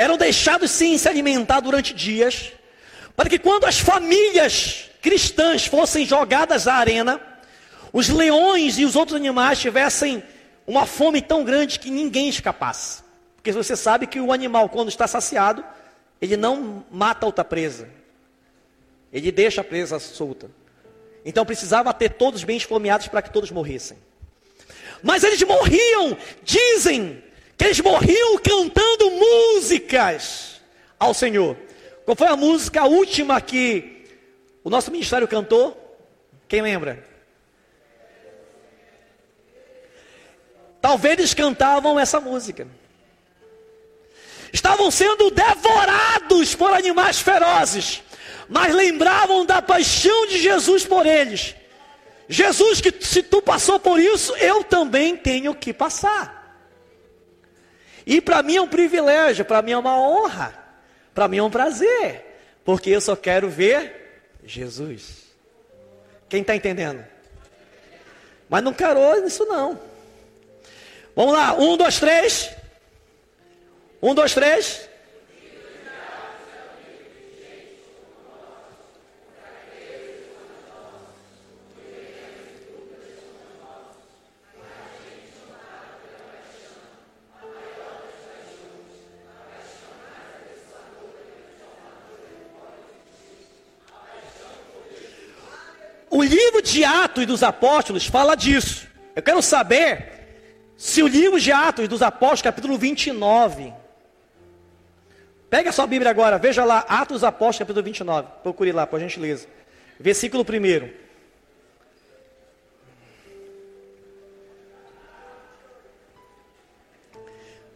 eram 0.00 0.16
deixados 0.16 0.70
sem 0.70 0.96
se 0.96 1.06
alimentar 1.06 1.60
durante 1.60 1.92
dias, 1.92 2.52
para 3.14 3.28
que 3.28 3.38
quando 3.38 3.66
as 3.66 3.78
famílias 3.78 4.88
cristãs 5.02 5.66
fossem 5.66 6.06
jogadas 6.06 6.66
à 6.66 6.76
arena, 6.76 7.20
os 7.92 8.08
leões 8.08 8.78
e 8.78 8.86
os 8.86 8.96
outros 8.96 9.14
animais 9.14 9.58
tivessem 9.58 10.22
uma 10.66 10.86
fome 10.86 11.20
tão 11.20 11.44
grande 11.44 11.78
que 11.78 11.90
ninguém 11.90 12.30
escapasse. 12.30 13.02
Porque 13.36 13.52
você 13.52 13.76
sabe 13.76 14.06
que 14.06 14.18
o 14.18 14.32
animal, 14.32 14.70
quando 14.70 14.88
está 14.88 15.06
saciado, 15.06 15.62
ele 16.18 16.34
não 16.34 16.82
mata 16.90 17.26
outra 17.26 17.44
presa. 17.44 17.86
Ele 19.12 19.30
deixa 19.30 19.60
a 19.60 19.64
presa 19.64 19.98
solta. 19.98 20.50
Então 21.26 21.44
precisava 21.44 21.92
ter 21.92 22.14
todos 22.14 22.42
bem 22.42 22.56
esfomeados 22.56 23.06
para 23.06 23.20
que 23.20 23.30
todos 23.30 23.50
morressem. 23.50 23.98
Mas 25.02 25.24
eles 25.24 25.42
morriam, 25.42 26.16
dizem, 26.42 27.22
que 27.60 27.64
eles 27.66 27.80
morriam 27.82 28.38
cantando 28.38 29.10
músicas 29.10 30.62
ao 30.98 31.12
Senhor. 31.12 31.58
Qual 32.06 32.16
foi 32.16 32.28
a 32.28 32.34
música 32.34 32.86
última 32.86 33.38
que 33.38 34.06
o 34.64 34.70
nosso 34.70 34.90
ministério 34.90 35.28
cantou? 35.28 35.76
Quem 36.48 36.62
lembra? 36.62 37.06
Talvez 40.80 41.18
eles 41.18 41.34
cantavam 41.34 42.00
essa 42.00 42.18
música. 42.18 42.66
Estavam 44.50 44.90
sendo 44.90 45.30
devorados 45.30 46.54
por 46.54 46.72
animais 46.72 47.20
ferozes, 47.20 48.02
mas 48.48 48.74
lembravam 48.74 49.44
da 49.44 49.60
paixão 49.60 50.26
de 50.28 50.38
Jesus 50.38 50.86
por 50.86 51.04
eles. 51.04 51.54
Jesus, 52.26 52.80
que 52.80 53.04
se 53.04 53.22
tu 53.22 53.42
passou 53.42 53.78
por 53.78 54.00
isso, 54.00 54.34
eu 54.36 54.64
também 54.64 55.14
tenho 55.14 55.54
que 55.54 55.74
passar. 55.74 56.39
E 58.10 58.20
para 58.20 58.42
mim 58.42 58.56
é 58.56 58.60
um 58.60 58.66
privilégio, 58.66 59.44
para 59.44 59.62
mim 59.62 59.70
é 59.70 59.78
uma 59.78 59.96
honra, 59.96 60.52
para 61.14 61.28
mim 61.28 61.36
é 61.36 61.42
um 61.44 61.48
prazer, 61.48 62.24
porque 62.64 62.90
eu 62.90 63.00
só 63.00 63.14
quero 63.14 63.48
ver 63.48 64.24
Jesus. 64.44 65.26
Quem 66.28 66.40
está 66.40 66.56
entendendo? 66.56 67.04
Mas 68.48 68.64
não 68.64 68.72
quero 68.72 68.98
isso 69.24 69.46
não. 69.46 69.78
Vamos 71.14 71.34
lá, 71.34 71.54
um, 71.54 71.76
dois, 71.76 72.00
três. 72.00 72.50
Um, 74.02 74.12
dois, 74.12 74.34
três. 74.34 74.89
Atos 97.20 97.26
dos 97.26 97.42
Apóstolos 97.42 98.06
fala 98.06 98.34
disso. 98.34 98.88
Eu 99.14 99.22
quero 99.22 99.42
saber 99.42 100.12
se 100.76 101.02
o 101.02 101.06
livro 101.06 101.38
de 101.38 101.52
Atos 101.52 101.86
dos 101.86 102.00
Apóstolos, 102.00 102.42
capítulo 102.42 102.78
29. 102.78 103.72
Pega 105.50 105.70
a 105.70 105.72
sua 105.72 105.86
Bíblia 105.86 106.10
agora, 106.10 106.38
veja 106.38 106.64
lá, 106.64 106.78
Atos 106.88 107.16
dos 107.16 107.24
Apóstolos, 107.24 107.58
capítulo 107.58 107.84
29. 107.84 108.28
Procure 108.42 108.72
lá, 108.72 108.86
por 108.86 108.98
gentileza. 108.98 109.46
Versículo 109.98 110.44
1. 110.44 111.10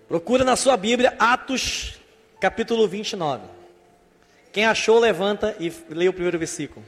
Procura 0.09 0.45
na 0.45 0.57
sua 0.57 0.77
Bíblia 0.77 1.15
Atos, 1.19 2.01
capítulo 2.41 2.89
29. 2.89 3.47
Quem 4.53 4.65
achou, 4.65 4.99
levanta 4.99 5.55
e 5.59 5.73
lê 5.91 6.09
o 6.09 6.13
primeiro 6.13 6.39
versículo. 6.39 6.87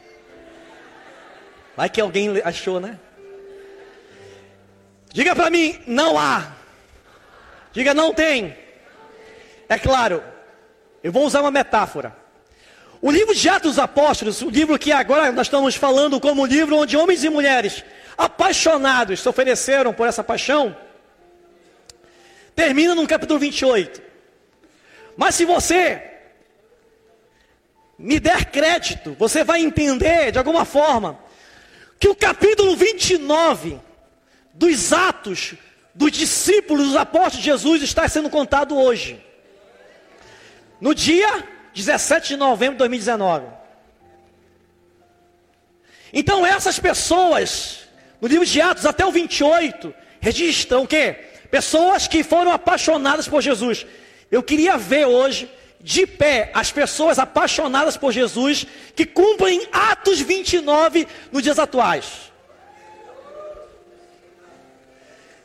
Vai 1.76 1.90
que 1.90 2.00
alguém 2.00 2.40
achou, 2.42 2.80
né? 2.80 2.98
Diga 5.12 5.34
para 5.34 5.50
mim, 5.50 5.78
não 5.86 6.18
há. 6.18 6.52
Diga, 7.72 7.92
não 7.92 8.14
tem. 8.14 8.56
É 9.68 9.78
claro, 9.78 10.22
eu 11.02 11.12
vou 11.12 11.26
usar 11.26 11.42
uma 11.42 11.50
metáfora. 11.50 12.16
O 13.02 13.10
livro 13.10 13.34
de 13.34 13.48
Atos 13.48 13.72
dos 13.72 13.78
Apóstolos, 13.78 14.40
o 14.40 14.48
livro 14.48 14.78
que 14.78 14.90
agora 14.90 15.30
nós 15.32 15.46
estamos 15.46 15.74
falando 15.74 16.18
como 16.18 16.42
um 16.42 16.46
livro 16.46 16.76
onde 16.76 16.96
homens 16.96 17.22
e 17.22 17.28
mulheres 17.28 17.84
apaixonados 18.16 19.20
se 19.20 19.28
ofereceram 19.28 19.92
por 19.92 20.08
essa 20.08 20.24
paixão, 20.24 20.74
termina 22.54 22.94
no 22.94 23.06
capítulo 23.06 23.38
28. 23.38 24.00
Mas 25.16 25.34
se 25.34 25.44
você 25.44 26.02
me 27.98 28.18
der 28.18 28.46
crédito, 28.46 29.14
você 29.18 29.44
vai 29.44 29.60
entender 29.60 30.32
de 30.32 30.38
alguma 30.38 30.64
forma 30.64 31.18
que 31.98 32.08
o 32.08 32.14
capítulo 32.14 32.76
29 32.76 33.80
dos 34.52 34.92
atos 34.92 35.54
dos 35.96 36.12
discípulos, 36.12 36.88
dos 36.88 36.96
apóstolos 36.96 37.38
de 37.38 37.44
Jesus 37.44 37.82
está 37.82 38.06
sendo 38.06 38.28
contado 38.28 38.76
hoje. 38.76 39.18
No 40.78 40.94
dia 40.94 41.42
17 41.74 42.28
de 42.28 42.36
novembro 42.36 42.74
de 42.74 42.78
2019. 42.80 43.46
Então 46.12 46.46
essas 46.46 46.78
pessoas, 46.78 47.88
no 48.20 48.28
livro 48.28 48.44
de 48.44 48.60
Atos 48.60 48.84
até 48.84 49.04
o 49.04 49.10
28, 49.10 49.94
registram 50.20 50.82
o 50.82 50.86
quê? 50.86 51.12
Pessoas 51.50 52.06
que 52.06 52.22
foram 52.22 52.52
apaixonadas 52.52 53.26
por 53.26 53.40
Jesus. 53.40 53.86
Eu 54.30 54.42
queria 54.42 54.76
ver 54.76 55.06
hoje 55.06 55.50
de 55.80 56.06
pé 56.06 56.50
as 56.54 56.72
pessoas 56.72 57.18
apaixonadas 57.18 57.96
por 57.96 58.12
Jesus 58.12 58.66
que 58.94 59.06
cumprem 59.06 59.68
Atos 59.72 60.20
29 60.20 61.06
nos 61.30 61.42
dias 61.42 61.58
atuais. 61.58 62.32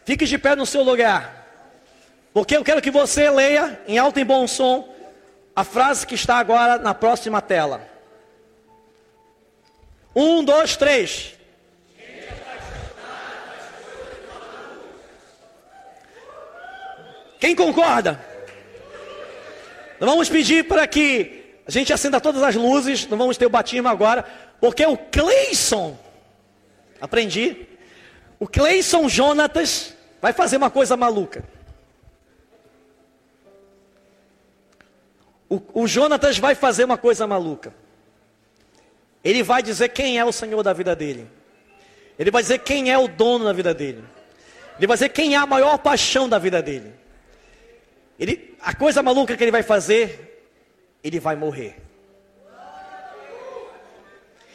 Fique 0.05 0.25
de 0.25 0.37
pé 0.37 0.55
no 0.55 0.65
seu 0.65 0.83
lugar. 0.83 1.41
Porque 2.33 2.55
eu 2.55 2.63
quero 2.63 2.81
que 2.81 2.91
você 2.91 3.29
leia 3.29 3.81
em 3.87 3.97
alto 3.97 4.19
e 4.19 4.23
bom 4.23 4.47
som 4.47 4.93
a 5.55 5.63
frase 5.63 6.07
que 6.07 6.15
está 6.15 6.37
agora 6.37 6.77
na 6.77 6.93
próxima 6.93 7.41
tela. 7.41 7.87
Um, 10.15 10.43
dois, 10.43 10.75
três. 10.75 11.35
Quem 17.39 17.55
concorda? 17.55 18.30
Vamos 20.07 20.29
pedir 20.29 20.67
para 20.67 20.87
que 20.87 21.59
a 21.65 21.69
gente 21.69 21.93
acenda 21.93 22.19
todas 22.19 22.41
as 22.41 22.55
luzes, 22.55 23.05
não 23.07 23.17
vamos 23.19 23.37
ter 23.37 23.45
o 23.45 23.51
batismo 23.51 23.87
agora, 23.87 24.25
porque 24.59 24.83
o 24.83 24.97
Cleison, 24.97 25.95
aprendi, 26.99 27.67
o 28.39 28.47
Cleison 28.47 29.07
Jonatas 29.07 29.93
vai 30.19 30.33
fazer 30.33 30.57
uma 30.57 30.71
coisa 30.71 30.97
maluca. 30.97 31.43
O, 35.47 35.83
o 35.83 35.87
Jonatas 35.87 36.39
vai 36.39 36.55
fazer 36.55 36.85
uma 36.85 36.97
coisa 36.97 37.27
maluca. 37.27 37.71
Ele 39.23 39.43
vai 39.43 39.61
dizer 39.61 39.89
quem 39.89 40.17
é 40.17 40.25
o 40.25 40.31
Senhor 40.31 40.63
da 40.63 40.73
vida 40.73 40.95
dele. 40.95 41.27
Ele 42.17 42.31
vai 42.31 42.41
dizer 42.41 42.59
quem 42.59 42.91
é 42.91 42.97
o 42.97 43.07
dono 43.07 43.45
da 43.45 43.53
vida 43.53 43.71
dele. 43.71 44.03
Ele 44.79 44.87
vai 44.87 44.95
dizer 44.95 45.09
quem 45.09 45.35
é 45.35 45.37
a 45.37 45.45
maior 45.45 45.77
paixão 45.77 46.27
da 46.27 46.39
vida 46.39 46.59
dele. 46.59 47.00
Ele, 48.21 48.55
a 48.61 48.75
coisa 48.75 49.01
maluca 49.01 49.35
que 49.35 49.43
ele 49.43 49.51
vai 49.51 49.63
fazer, 49.63 50.45
ele 51.03 51.19
vai 51.19 51.35
morrer. 51.35 51.75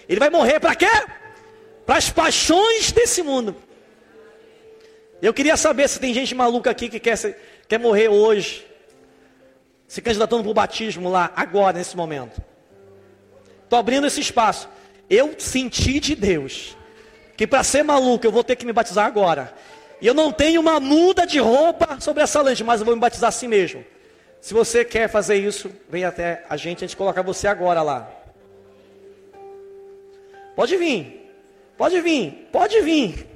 Ele 0.09 0.21
vai 0.21 0.31
morrer 0.31 0.61
para 0.61 0.77
quê? 0.77 0.87
Para 1.85 1.97
as 1.97 2.09
paixões 2.09 2.93
desse 2.93 3.25
mundo. 3.25 3.57
Eu 5.21 5.35
queria 5.35 5.57
saber 5.57 5.89
se 5.89 5.99
tem 5.99 6.15
gente 6.15 6.33
maluca 6.33 6.71
aqui 6.71 6.89
que 6.89 7.01
quer, 7.01 7.19
quer 7.67 7.81
morrer 7.81 8.09
hoje 8.09 8.65
se 9.89 10.01
candidatando 10.01 10.45
para 10.45 10.51
o 10.51 10.55
batismo 10.55 11.09
lá, 11.09 11.33
agora, 11.35 11.79
nesse 11.79 11.97
momento. 11.97 12.41
Estou 13.65 13.81
abrindo 13.81 14.07
esse 14.07 14.21
espaço. 14.21 14.69
Eu 15.11 15.35
senti 15.39 15.99
de 15.99 16.15
Deus 16.15 16.77
que 17.37 17.49
para 17.49 17.65
ser 17.65 17.83
maluco 17.83 18.25
eu 18.25 18.31
vou 18.31 18.45
ter 18.45 18.55
que 18.55 18.65
me 18.65 18.73
batizar 18.73 19.07
agora. 19.07 19.53
E 20.01 20.07
eu 20.07 20.15
não 20.15 20.33
tenho 20.33 20.61
uma 20.61 20.79
muda 20.79 21.27
de 21.27 21.39
roupa 21.39 21.99
sobre 22.01 22.23
essa 22.23 22.43
lente, 22.43 22.63
mas 22.63 22.81
eu 22.81 22.87
vou 22.87 22.95
me 22.95 23.01
batizar 23.01 23.29
assim 23.29 23.49
mesmo. 23.49 23.85
Se 24.41 24.53
você 24.53 24.85
quer 24.85 25.09
fazer 25.09 25.37
isso, 25.37 25.71
vem 25.89 26.05
até 26.05 26.45
a 26.49 26.57
gente, 26.57 26.85
a 26.85 26.87
gente 26.87 26.97
colocar 26.97 27.23
você 27.23 27.49
agora 27.49 27.83
lá. 27.83 28.11
Pode 30.55 30.77
vir, 30.77 31.31
pode 31.77 32.01
vir, 32.01 32.49
pode 32.53 32.81
vir. 32.81 33.27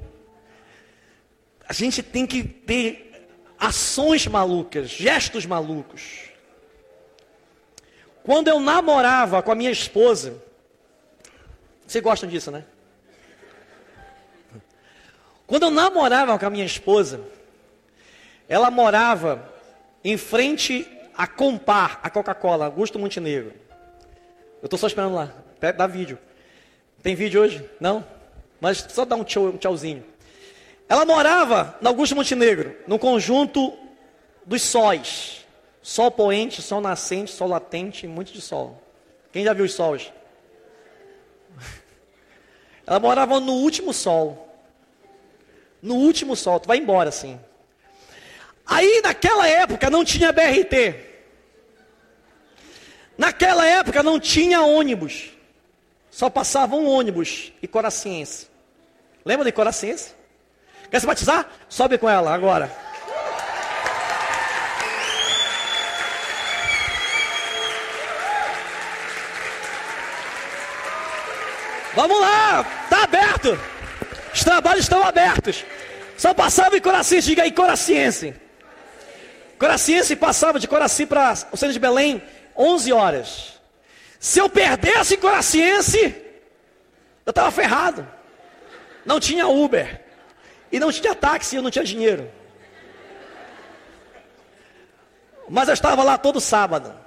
A 1.67 1.73
gente 1.73 2.03
tem 2.03 2.25
que 2.25 2.43
ter 2.43 3.27
ações 3.57 4.25
malucas, 4.27 4.89
gestos 4.89 5.45
malucos. 5.45 6.31
Quando 8.23 8.47
eu 8.47 8.59
namorava 8.59 9.41
com 9.41 9.51
a 9.51 9.55
minha 9.55 9.71
esposa, 9.71 10.41
vocês 11.85 12.03
gostam 12.03 12.29
disso, 12.29 12.51
né? 12.51 12.65
Quando 15.51 15.63
eu 15.63 15.69
namorava 15.69 16.39
com 16.39 16.45
a 16.45 16.49
minha 16.49 16.63
esposa, 16.63 17.19
ela 18.47 18.71
morava 18.71 19.51
em 20.01 20.15
frente 20.15 20.87
a 21.13 21.27
Compar, 21.27 21.99
a 22.01 22.09
Coca-Cola, 22.09 22.67
Augusto 22.67 22.97
Montenegro. 22.97 23.51
Eu 24.61 24.67
estou 24.67 24.79
só 24.79 24.87
esperando 24.87 25.13
lá, 25.13 25.29
dá 25.75 25.87
vídeo. 25.87 26.17
Tem 27.03 27.15
vídeo 27.15 27.41
hoje? 27.41 27.69
Não? 27.81 28.01
Mas 28.61 28.77
só 28.91 29.03
dá 29.03 29.17
um, 29.17 29.25
tchau, 29.25 29.47
um 29.47 29.57
tchauzinho. 29.57 30.05
Ela 30.87 31.03
morava 31.03 31.77
na 31.81 31.89
Augusto 31.89 32.15
Montenegro, 32.15 32.73
no 32.87 32.97
conjunto 32.97 33.77
dos 34.45 34.61
sóis. 34.61 35.45
Sol 35.81 36.11
poente, 36.11 36.61
sol 36.61 36.79
nascente, 36.79 37.29
sol 37.29 37.49
latente, 37.49 38.07
muito 38.07 38.31
de 38.31 38.39
sol. 38.39 38.81
Quem 39.33 39.43
já 39.43 39.51
viu 39.51 39.65
os 39.65 39.73
sols? 39.73 40.13
Ela 42.87 43.01
morava 43.01 43.37
no 43.41 43.51
último 43.51 43.93
sol. 43.93 44.47
No 45.81 45.95
último 45.95 46.35
sol, 46.35 46.59
tu 46.59 46.67
vai 46.67 46.77
embora 46.77 47.09
assim. 47.09 47.39
Aí 48.65 49.01
naquela 49.03 49.47
época 49.47 49.89
não 49.89 50.05
tinha 50.05 50.31
BRT. 50.31 50.95
Naquela 53.17 53.65
época 53.65 54.01
não 54.03 54.19
tinha 54.19 54.61
ônibus. 54.61 55.31
Só 56.09 56.29
passava 56.29 56.75
um 56.75 56.87
ônibus 56.87 57.51
e 57.61 57.67
Coraciense. 57.67 58.47
Lembra 59.25 59.45
de 59.45 59.51
Coraciense? 59.51 60.13
Quer 60.89 60.99
se 60.99 61.07
batizar? 61.07 61.49
Sobe 61.69 61.97
com 61.97 62.09
ela 62.09 62.33
agora. 62.33 62.71
Vamos 71.93 72.19
lá, 72.21 72.65
está 72.83 73.03
aberto. 73.03 73.59
Os 74.33 74.43
trabalhos 74.43 74.85
estão 74.85 75.03
abertos. 75.03 75.65
Só 76.17 76.33
passava 76.33 76.77
em 76.77 76.81
Coraciense, 76.81 77.27
diga 77.27 77.43
aí 77.43 77.51
Coraciense. 77.51 78.33
Coraciense 79.57 80.15
passava 80.15 80.59
de 80.59 80.67
Coraci 80.67 81.05
para 81.05 81.33
o 81.51 81.57
centro 81.57 81.73
de 81.73 81.79
Belém 81.79 82.21
11 82.55 82.93
horas. 82.93 83.59
Se 84.19 84.39
eu 84.39 84.49
perdesse 84.49 85.17
Coraciense, 85.17 85.99
eu 87.25 87.31
estava 87.31 87.51
ferrado. 87.51 88.07
Não 89.05 89.19
tinha 89.19 89.47
Uber. 89.47 90.01
E 90.71 90.79
não 90.79 90.91
tinha 90.91 91.13
táxi, 91.13 91.55
eu 91.55 91.61
não 91.61 91.71
tinha 91.71 91.83
dinheiro. 91.83 92.31
Mas 95.49 95.67
eu 95.67 95.73
estava 95.73 96.03
lá 96.03 96.17
todo 96.17 96.39
sábado. 96.39 96.97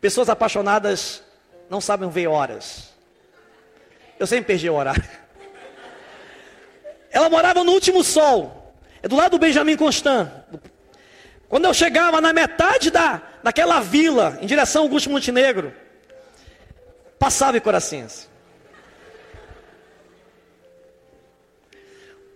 Pessoas 0.00 0.28
apaixonadas 0.28 1.22
não 1.70 1.80
sabem 1.80 2.10
ver 2.10 2.26
horas. 2.26 2.92
Eu 4.18 4.26
sempre 4.26 4.46
perdi 4.46 4.68
o 4.68 4.74
horário. 4.74 5.02
Ela 7.12 7.28
morava 7.28 7.62
no 7.62 7.72
último 7.72 8.02
sol. 8.02 8.74
É 9.02 9.06
do 9.06 9.14
lado 9.14 9.32
do 9.32 9.38
Benjamin 9.38 9.76
Constant. 9.76 10.28
Quando 11.48 11.66
eu 11.66 11.74
chegava 11.74 12.20
na 12.20 12.32
metade 12.32 12.90
da, 12.90 13.20
daquela 13.42 13.80
vila, 13.80 14.38
em 14.40 14.46
direção 14.46 14.82
ao 14.82 14.86
Augusto 14.86 15.10
Montenegro, 15.10 15.74
passava 17.18 17.58
em 17.58 17.60
Coracense. 17.60 18.26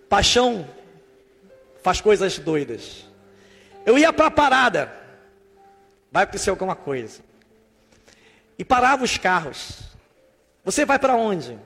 Paixão 0.09 0.69
faz 1.83 2.01
coisas 2.01 2.39
doidas. 2.39 3.07
Eu 3.87 3.97
ia 3.97 4.13
para 4.13 4.27
a 4.27 4.31
parada. 4.31 4.93
Vai 6.13 6.25
acontecer 6.25 6.51
alguma 6.51 6.77
coisa. 6.77 7.21
E 8.59 8.65
parava 8.65 9.03
os 9.03 9.17
carros. 9.17 9.81
Você 10.65 10.85
vai 10.85 10.99
para 10.99 11.15
onde? 11.15 11.59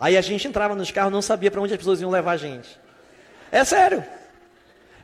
Aí 0.00 0.16
a 0.16 0.20
gente 0.22 0.48
entrava 0.48 0.74
nos 0.74 0.90
carros, 0.90 1.12
não 1.12 1.20
sabia 1.20 1.50
para 1.50 1.60
onde 1.60 1.74
as 1.74 1.78
pessoas 1.78 2.00
iam 2.00 2.10
levar 2.10 2.32
a 2.32 2.36
gente. 2.38 2.80
É 3.52 3.62
sério. 3.64 4.02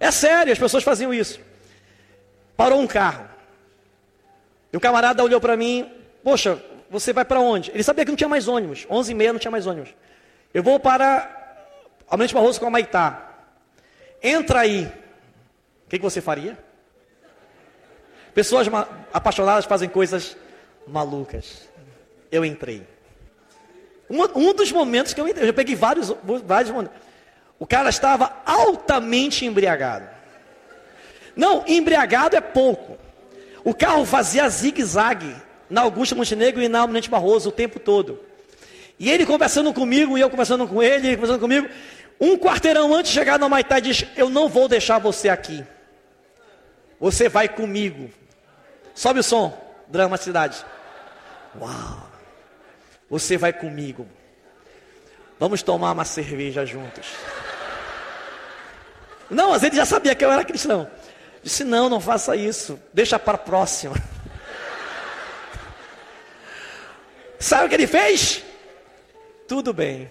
É 0.01 0.11
sério, 0.11 0.53
as 0.53 0.59
pessoas 0.59 0.83
faziam 0.83 1.13
isso. 1.13 1.39
Parou 2.57 2.81
um 2.81 2.87
carro. 2.87 3.29
E 4.73 4.77
o 4.77 4.81
camarada 4.81 5.23
olhou 5.23 5.41
para 5.41 5.55
mim, 5.57 5.93
poxa, 6.25 6.59
você 6.89 7.13
vai 7.13 7.25
para 7.25 7.41
onde? 7.41 7.71
Ele 7.73 7.83
sabia 7.83 8.05
que 8.05 8.11
não 8.11 8.17
tinha 8.17 8.29
mais 8.29 8.49
ônibus. 8.49 8.87
11 8.89 9.13
e 9.13 9.15
meia 9.15 9.33
não 9.33 9.39
tinha 9.39 9.51
mais 9.51 9.67
ônibus. 9.67 9.95
Eu 10.55 10.63
vou 10.63 10.81
para 10.81 11.31
Almirante 12.09 12.33
Barroso 12.33 12.59
com 12.59 12.67
a 12.67 12.71
Maitá. 12.71 13.35
Entra 14.23 14.61
aí. 14.61 14.87
O 15.85 15.91
que, 15.91 15.99
que 15.99 16.03
você 16.03 16.23
faria? 16.23 16.59
Pessoas 18.35 18.67
apaixonadas 19.13 19.67
fazem 19.67 19.89
coisas 19.89 20.37
malucas. 20.87 21.69
Eu 22.33 22.45
entrei. 22.45 22.87
Um, 24.09 24.49
um 24.49 24.55
dos 24.55 24.71
momentos 24.71 25.13
que 25.13 25.21
eu 25.21 25.27
eu 25.29 25.47
já 25.47 25.53
peguei 25.53 25.75
vários, 25.75 26.15
vários 26.45 26.73
momentos. 26.73 26.97
O 27.59 27.67
cara 27.67 27.89
estava 27.89 28.37
altamente 28.45 29.45
embriagado. 29.45 30.09
Não, 31.35 31.65
embriagado 31.67 32.37
é 32.37 32.41
pouco. 32.41 32.97
O 33.65 33.75
carro 33.75 34.05
fazia 34.05 34.49
zigue-zague 34.49 35.35
na 35.69 35.83
Augusta 35.83 36.15
Montenegro 36.15 36.63
e 36.63 36.69
na 36.69 36.81
Almirante 36.81 37.11
Barroso 37.11 37.49
o 37.49 37.53
tempo 37.53 37.81
todo. 37.81 38.21
E 38.99 39.11
ele 39.11 39.27
conversando 39.27 39.73
comigo, 39.75 40.17
e 40.17 40.21
eu 40.21 40.31
conversando 40.31 40.67
com 40.67 40.83
ele, 40.83 41.09
ele 41.09 41.17
conversando 41.17 41.41
comigo. 41.41 41.69
Um 42.19 42.37
quarteirão 42.37 42.95
antes 42.95 43.11
de 43.11 43.19
chegar 43.19 43.39
na 43.39 43.49
Maitá, 43.49 43.79
diz: 43.79 44.07
Eu 44.17 44.31
não 44.31 44.49
vou 44.49 44.69
deixar 44.69 44.99
você 44.99 45.29
aqui. 45.29 45.65
Você 46.99 47.29
vai 47.29 47.49
comigo. 47.49 48.11
Sobe 48.95 49.21
o 49.21 49.23
som, 49.23 49.53
dramaticidade. 49.89 50.65
Uau! 51.61 52.06
Você 53.09 53.37
vai 53.37 53.53
comigo. 53.53 54.07
Vamos 55.39 55.63
tomar 55.63 55.93
uma 55.93 56.05
cerveja 56.05 56.65
juntos. 56.65 57.07
Não, 59.29 59.51
mas 59.51 59.63
ele 59.63 59.77
já 59.77 59.85
sabia 59.85 60.15
que 60.15 60.25
eu 60.25 60.31
era 60.31 60.45
cristão. 60.45 60.91
Disse: 61.43 61.65
Não, 61.65 61.89
não 61.89 62.01
faça 62.01 62.35
isso. 62.35 62.79
Deixa 62.93 63.19
para 63.19 63.35
a 63.35 63.39
próxima. 63.39 63.95
Sabe 67.39 67.67
o 67.67 67.69
que 67.69 67.75
ele 67.75 67.87
fez? 67.87 68.43
Tudo 69.47 69.73
bem. 69.73 70.11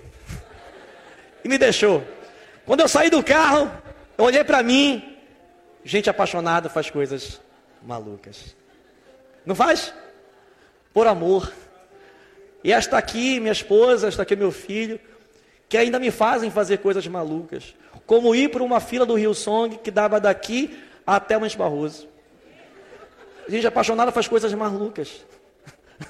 E 1.43 1.49
me 1.49 1.57
deixou. 1.57 2.03
Quando 2.65 2.81
eu 2.81 2.87
saí 2.87 3.09
do 3.09 3.23
carro, 3.23 3.71
eu 4.17 4.25
olhei 4.25 4.43
para 4.43 4.63
mim. 4.63 5.17
Gente 5.83 6.09
apaixonada 6.09 6.69
faz 6.69 6.89
coisas 6.89 7.41
malucas. 7.81 8.55
Não 9.45 9.55
faz? 9.55 9.93
Por 10.93 11.07
amor. 11.07 11.51
E 12.65 12.73
esta 12.73 12.97
aqui, 12.97 13.39
minha 13.39 13.51
esposa, 13.51 14.07
esta 14.07 14.23
aqui, 14.23 14.35
meu 14.35 14.51
filho, 14.51 14.99
que 15.69 15.77
ainda 15.77 15.99
me 15.99 16.09
fazem 16.09 16.49
fazer 16.49 16.79
coisas 16.79 17.05
malucas. 17.05 17.75
Como 18.07 18.33
ir 18.33 18.49
por 18.49 18.59
uma 18.59 18.79
fila 18.79 19.05
do 19.05 19.13
Rio 19.13 19.35
Song 19.35 19.77
que 19.77 19.91
dava 19.91 20.19
daqui 20.19 20.75
até 21.05 21.37
o 21.37 21.41
Monte 21.41 21.55
Barroso. 21.55 22.07
Gente 23.47 23.67
apaixonada 23.67 24.11
faz 24.11 24.27
coisas 24.27 24.51
malucas. 24.51 25.11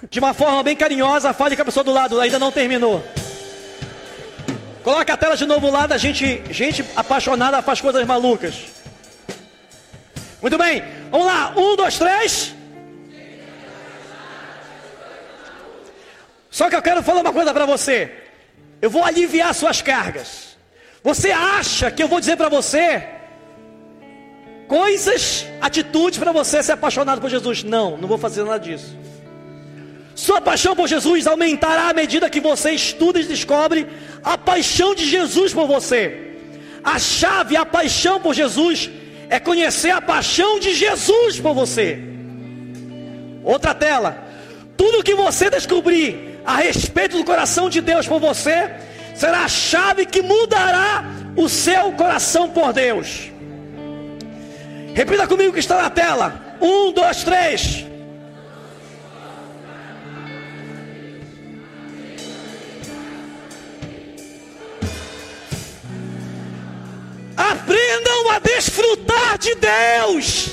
De 0.10 0.18
uma 0.18 0.34
forma 0.34 0.64
bem 0.64 0.78
carinhosa, 0.78 1.34
fale 1.34 1.58
com 1.58 1.62
a 1.62 1.66
pessoa 1.66 1.84
do 1.84 1.92
lado, 1.92 2.22
ainda 2.22 2.40
não 2.40 2.54
terminou. 2.54 3.04
Coloca 4.82 5.12
a 5.12 5.18
tela 5.18 5.36
de 5.36 5.46
novo 5.46 5.70
lá 5.70 5.86
da 5.86 5.98
gente, 5.98 6.42
gente 6.52 6.86
apaixonada 6.96 7.62
faz 7.62 7.82
coisas 7.82 8.08
malucas. 8.08 8.64
Muito 10.42 10.58
bem, 10.58 10.82
vamos 11.12 11.28
lá, 11.28 11.54
um, 11.58 11.76
dois, 11.76 11.98
três. 11.98 12.55
Só 16.56 16.70
que 16.70 16.76
eu 16.78 16.82
quero 16.82 17.04
falar 17.04 17.20
uma 17.20 17.34
coisa 17.34 17.54
para 17.54 17.66
você. 17.66 18.10
Eu 18.82 18.90
vou 18.90 19.04
aliviar 19.04 19.54
suas 19.54 19.82
cargas. 19.82 20.56
Você 21.04 21.30
acha 21.30 21.92
que 21.92 22.02
eu 22.02 22.08
vou 22.08 22.22
dizer 22.22 22.38
para 22.38 22.48
você 22.48 23.04
coisas, 24.66 25.46
atitudes 25.60 26.18
para 26.18 26.32
você 26.32 26.64
ser 26.64 26.72
apaixonado 26.72 27.20
por 27.20 27.30
Jesus? 27.30 27.62
Não, 27.62 27.98
não 27.98 28.08
vou 28.08 28.18
fazer 28.18 28.46
nada 28.46 28.58
disso. 28.58 28.96
Sua 30.16 30.40
paixão 30.40 30.74
por 30.78 30.88
Jesus 30.88 31.28
aumentará 31.28 31.90
à 31.90 31.94
medida 31.94 32.30
que 32.30 32.40
você 32.40 32.72
estuda 32.72 33.20
e 33.20 33.26
descobre 33.26 33.86
a 34.24 34.38
paixão 34.38 34.96
de 34.96 35.06
Jesus 35.06 35.54
por 35.54 35.68
você. 35.68 36.38
A 36.82 36.98
chave, 36.98 37.58
a 37.58 37.66
paixão 37.66 38.22
por 38.22 38.34
Jesus, 38.34 38.90
é 39.30 39.42
conhecer 39.42 39.90
a 39.90 40.00
paixão 40.00 40.58
de 40.58 40.74
Jesus 40.74 41.38
por 41.38 41.54
você. 41.54 42.00
Outra 43.44 43.76
tela. 43.76 44.24
Tudo 44.78 45.04
que 45.04 45.16
você 45.16 45.50
descobrir 45.50 46.35
a 46.46 46.58
respeito 46.58 47.18
do 47.18 47.24
coração 47.24 47.70
de 47.70 47.82
Deus 47.82 48.08
por 48.08 48.20
você, 48.20 48.70
será 49.16 49.46
a 49.46 49.48
chave 49.48 50.06
que 50.06 50.22
mudará 50.22 51.04
o 51.36 51.50
seu 51.50 51.92
coração 51.94 52.50
por 52.50 52.72
Deus. 52.72 53.32
Repita 54.94 55.28
comigo 55.28 55.54
que 55.54 55.60
está 55.60 55.82
na 55.82 55.90
tela. 55.90 56.58
Um, 56.62 56.92
dois, 56.92 57.24
três. 57.24 57.86
Aprendam 67.36 68.32
a 68.32 68.40
desfrutar 68.40 69.38
de 69.38 69.56
Deus, 69.56 70.52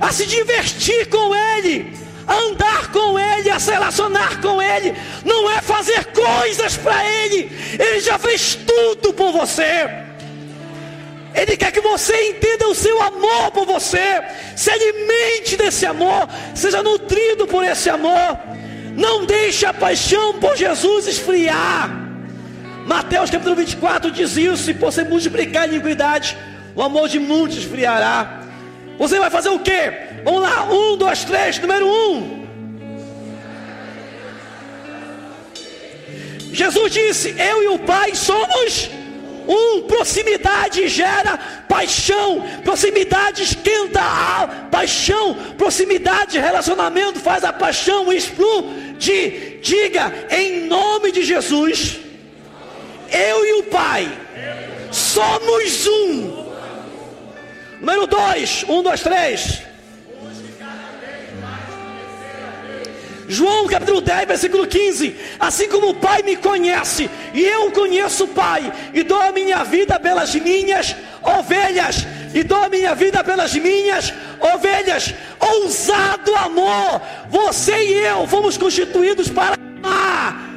a 0.00 0.10
se 0.10 0.26
divertir 0.26 1.08
com 1.08 1.34
Ele 1.34 2.09
andar 2.32 2.90
com 2.92 3.18
Ele, 3.18 3.50
a 3.50 3.58
se 3.58 3.70
relacionar 3.70 4.40
com 4.40 4.60
Ele, 4.62 4.94
não 5.24 5.50
é 5.50 5.60
fazer 5.60 6.06
coisas 6.06 6.76
para 6.76 7.04
Ele, 7.04 7.50
Ele 7.78 8.00
já 8.00 8.18
fez 8.18 8.54
tudo 8.54 9.12
por 9.12 9.32
você. 9.32 9.88
Ele 11.34 11.56
quer 11.56 11.70
que 11.72 11.80
você 11.80 12.30
entenda 12.30 12.68
o 12.68 12.74
seu 12.74 13.00
amor 13.02 13.50
por 13.52 13.64
você, 13.64 14.22
se 14.56 14.70
alimente 14.70 15.56
desse 15.56 15.86
amor, 15.86 16.28
seja 16.54 16.82
nutrido 16.82 17.46
por 17.46 17.64
esse 17.64 17.88
amor. 17.88 18.38
Não 18.96 19.24
deixe 19.24 19.64
a 19.64 19.72
paixão 19.72 20.34
por 20.34 20.56
Jesus 20.56 21.06
esfriar. 21.06 21.90
Mateus 22.84 23.30
capítulo 23.30 23.56
24 23.56 24.10
diz 24.10 24.36
isso: 24.36 24.64
se 24.64 24.72
você 24.72 25.04
multiplicar 25.04 25.62
a 25.62 25.66
iniquidade, 25.66 26.36
o 26.74 26.82
amor 26.82 27.08
de 27.08 27.18
muitos 27.18 27.58
esfriará. 27.58 28.40
Você 28.98 29.18
vai 29.18 29.30
fazer 29.30 29.50
o 29.50 29.60
que? 29.60 30.09
Vamos 30.24 30.42
lá, 30.42 30.64
um, 30.70 30.96
dois, 30.96 31.24
três, 31.24 31.58
número 31.58 31.86
um. 31.86 32.40
Jesus 36.52 36.92
disse: 36.92 37.34
Eu 37.38 37.62
e 37.62 37.68
o 37.68 37.78
Pai 37.78 38.14
somos 38.14 38.90
um. 39.48 39.82
Proximidade 39.82 40.88
gera 40.88 41.38
paixão, 41.68 42.42
proximidade 42.64 43.42
esquenta 43.42 44.00
a 44.00 44.46
paixão, 44.70 45.34
proximidade, 45.56 46.38
relacionamento 46.38 47.18
faz 47.18 47.44
a 47.44 47.52
paixão 47.52 48.12
explodir. 48.12 49.58
Diga 49.62 50.12
em 50.30 50.66
nome 50.66 51.12
de 51.12 51.22
Jesus: 51.22 51.98
Eu 53.10 53.46
e 53.46 53.52
o 53.60 53.62
Pai 53.64 54.10
somos 54.90 55.86
um. 55.86 56.50
Número 57.80 58.06
dois, 58.06 58.64
um, 58.68 58.82
dois, 58.82 59.00
três. 59.00 59.69
João 63.30 63.68
capítulo 63.68 64.00
10, 64.00 64.26
versículo 64.26 64.66
15: 64.66 65.14
Assim 65.38 65.68
como 65.68 65.90
o 65.90 65.94
Pai 65.94 66.20
me 66.22 66.34
conhece, 66.34 67.08
e 67.32 67.40
eu 67.40 67.70
conheço 67.70 68.24
o 68.24 68.28
Pai, 68.28 68.72
e 68.92 69.04
dou 69.04 69.22
a 69.22 69.30
minha 69.30 69.62
vida 69.62 70.00
pelas 70.00 70.34
minhas 70.34 70.96
ovelhas, 71.22 72.04
e 72.34 72.42
dou 72.42 72.58
a 72.58 72.68
minha 72.68 72.92
vida 72.92 73.22
pelas 73.22 73.54
minhas 73.54 74.12
ovelhas. 74.40 75.14
Ousado 75.38 76.34
amor, 76.34 77.00
você 77.28 77.76
e 77.76 77.92
eu 78.04 78.26
fomos 78.26 78.58
constituídos 78.58 79.28
para 79.28 79.54
amar, 79.54 80.50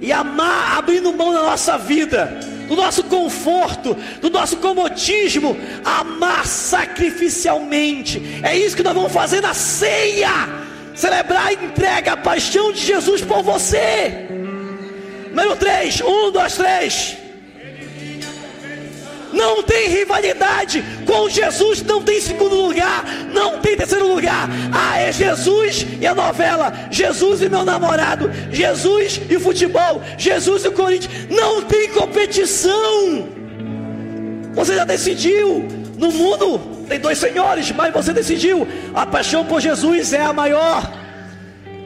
e 0.00 0.12
amar 0.12 0.78
abrindo 0.78 1.12
mão 1.12 1.32
da 1.32 1.42
nossa 1.42 1.76
vida, 1.78 2.38
do 2.68 2.76
nosso 2.76 3.02
conforto, 3.02 3.96
do 4.20 4.30
nosso 4.30 4.58
comodismo, 4.58 5.56
amar 5.84 6.46
sacrificialmente. 6.46 8.40
É 8.40 8.56
isso 8.56 8.76
que 8.76 8.84
nós 8.84 8.94
vamos 8.94 9.12
fazer 9.12 9.40
na 9.40 9.52
ceia 9.52 10.69
celebrar 11.00 11.46
a 11.46 11.52
entrega, 11.52 12.12
a 12.12 12.16
paixão 12.16 12.72
de 12.72 12.80
Jesus 12.80 13.22
por 13.22 13.42
você. 13.42 14.28
Número 15.30 15.56
3, 15.56 16.02
1, 16.02 16.30
2, 16.30 16.56
3. 16.56 17.16
Não 19.32 19.62
tem 19.62 19.88
rivalidade 19.88 20.84
com 21.06 21.28
Jesus, 21.28 21.82
não 21.82 22.02
tem 22.02 22.20
segundo 22.20 22.54
lugar, 22.54 23.04
não 23.32 23.60
tem 23.60 23.76
terceiro 23.76 24.12
lugar. 24.12 24.48
Ah, 24.72 24.98
é 24.98 25.12
Jesus 25.12 25.86
e 26.00 26.06
a 26.06 26.14
novela, 26.14 26.72
Jesus 26.90 27.40
e 27.40 27.48
meu 27.48 27.64
namorado, 27.64 28.30
Jesus 28.50 29.20
e 29.30 29.36
o 29.36 29.40
futebol, 29.40 30.02
Jesus 30.18 30.64
e 30.64 30.68
o 30.68 30.72
Corinthians. 30.72 31.28
Não 31.30 31.62
tem 31.62 31.88
competição. 31.90 33.28
Você 34.52 34.74
já 34.74 34.84
decidiu. 34.84 35.66
No 35.96 36.10
mundo 36.10 36.79
tem 36.90 36.98
dois 36.98 37.18
senhores, 37.18 37.70
mas 37.70 37.94
você 37.94 38.12
decidiu. 38.12 38.66
A 38.92 39.06
paixão 39.06 39.44
por 39.44 39.60
Jesus 39.60 40.12
é 40.12 40.20
a 40.20 40.32
maior. 40.32 40.92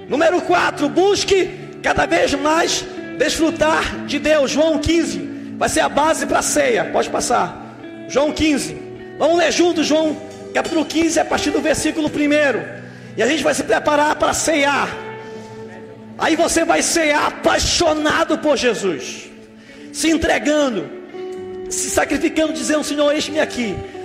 Número 0.08 0.40
4, 0.40 0.88
busque 0.88 1.50
cada 1.82 2.06
vez 2.06 2.32
mais 2.32 2.82
desfrutar 3.18 4.06
de 4.06 4.18
Deus. 4.18 4.50
João 4.50 4.78
15 4.78 5.18
vai 5.58 5.68
ser 5.68 5.80
a 5.80 5.90
base 5.90 6.24
para 6.24 6.38
a 6.38 6.42
ceia. 6.42 6.86
Pode 6.86 7.10
passar. 7.10 7.76
João 8.08 8.32
15. 8.32 8.78
Vamos 9.18 9.36
ler 9.36 9.52
juntos, 9.52 9.86
João 9.86 10.16
capítulo 10.54 10.86
15, 10.86 11.20
a 11.20 11.24
partir 11.26 11.50
do 11.50 11.60
versículo 11.60 12.08
1. 12.08 12.10
E 13.18 13.22
a 13.22 13.26
gente 13.26 13.42
vai 13.42 13.52
se 13.52 13.62
preparar 13.62 14.16
para 14.16 14.32
ceiar. 14.32 14.88
Aí 16.16 16.34
você 16.34 16.64
vai 16.64 16.80
cear 16.80 17.26
apaixonado 17.26 18.38
por 18.38 18.56
Jesus, 18.56 19.30
se 19.92 20.08
entregando, 20.08 20.88
se 21.68 21.90
sacrificando, 21.90 22.54
dizendo: 22.54 22.82
Senhor, 22.82 23.12
eis-me 23.12 23.38
aqui. 23.38 23.76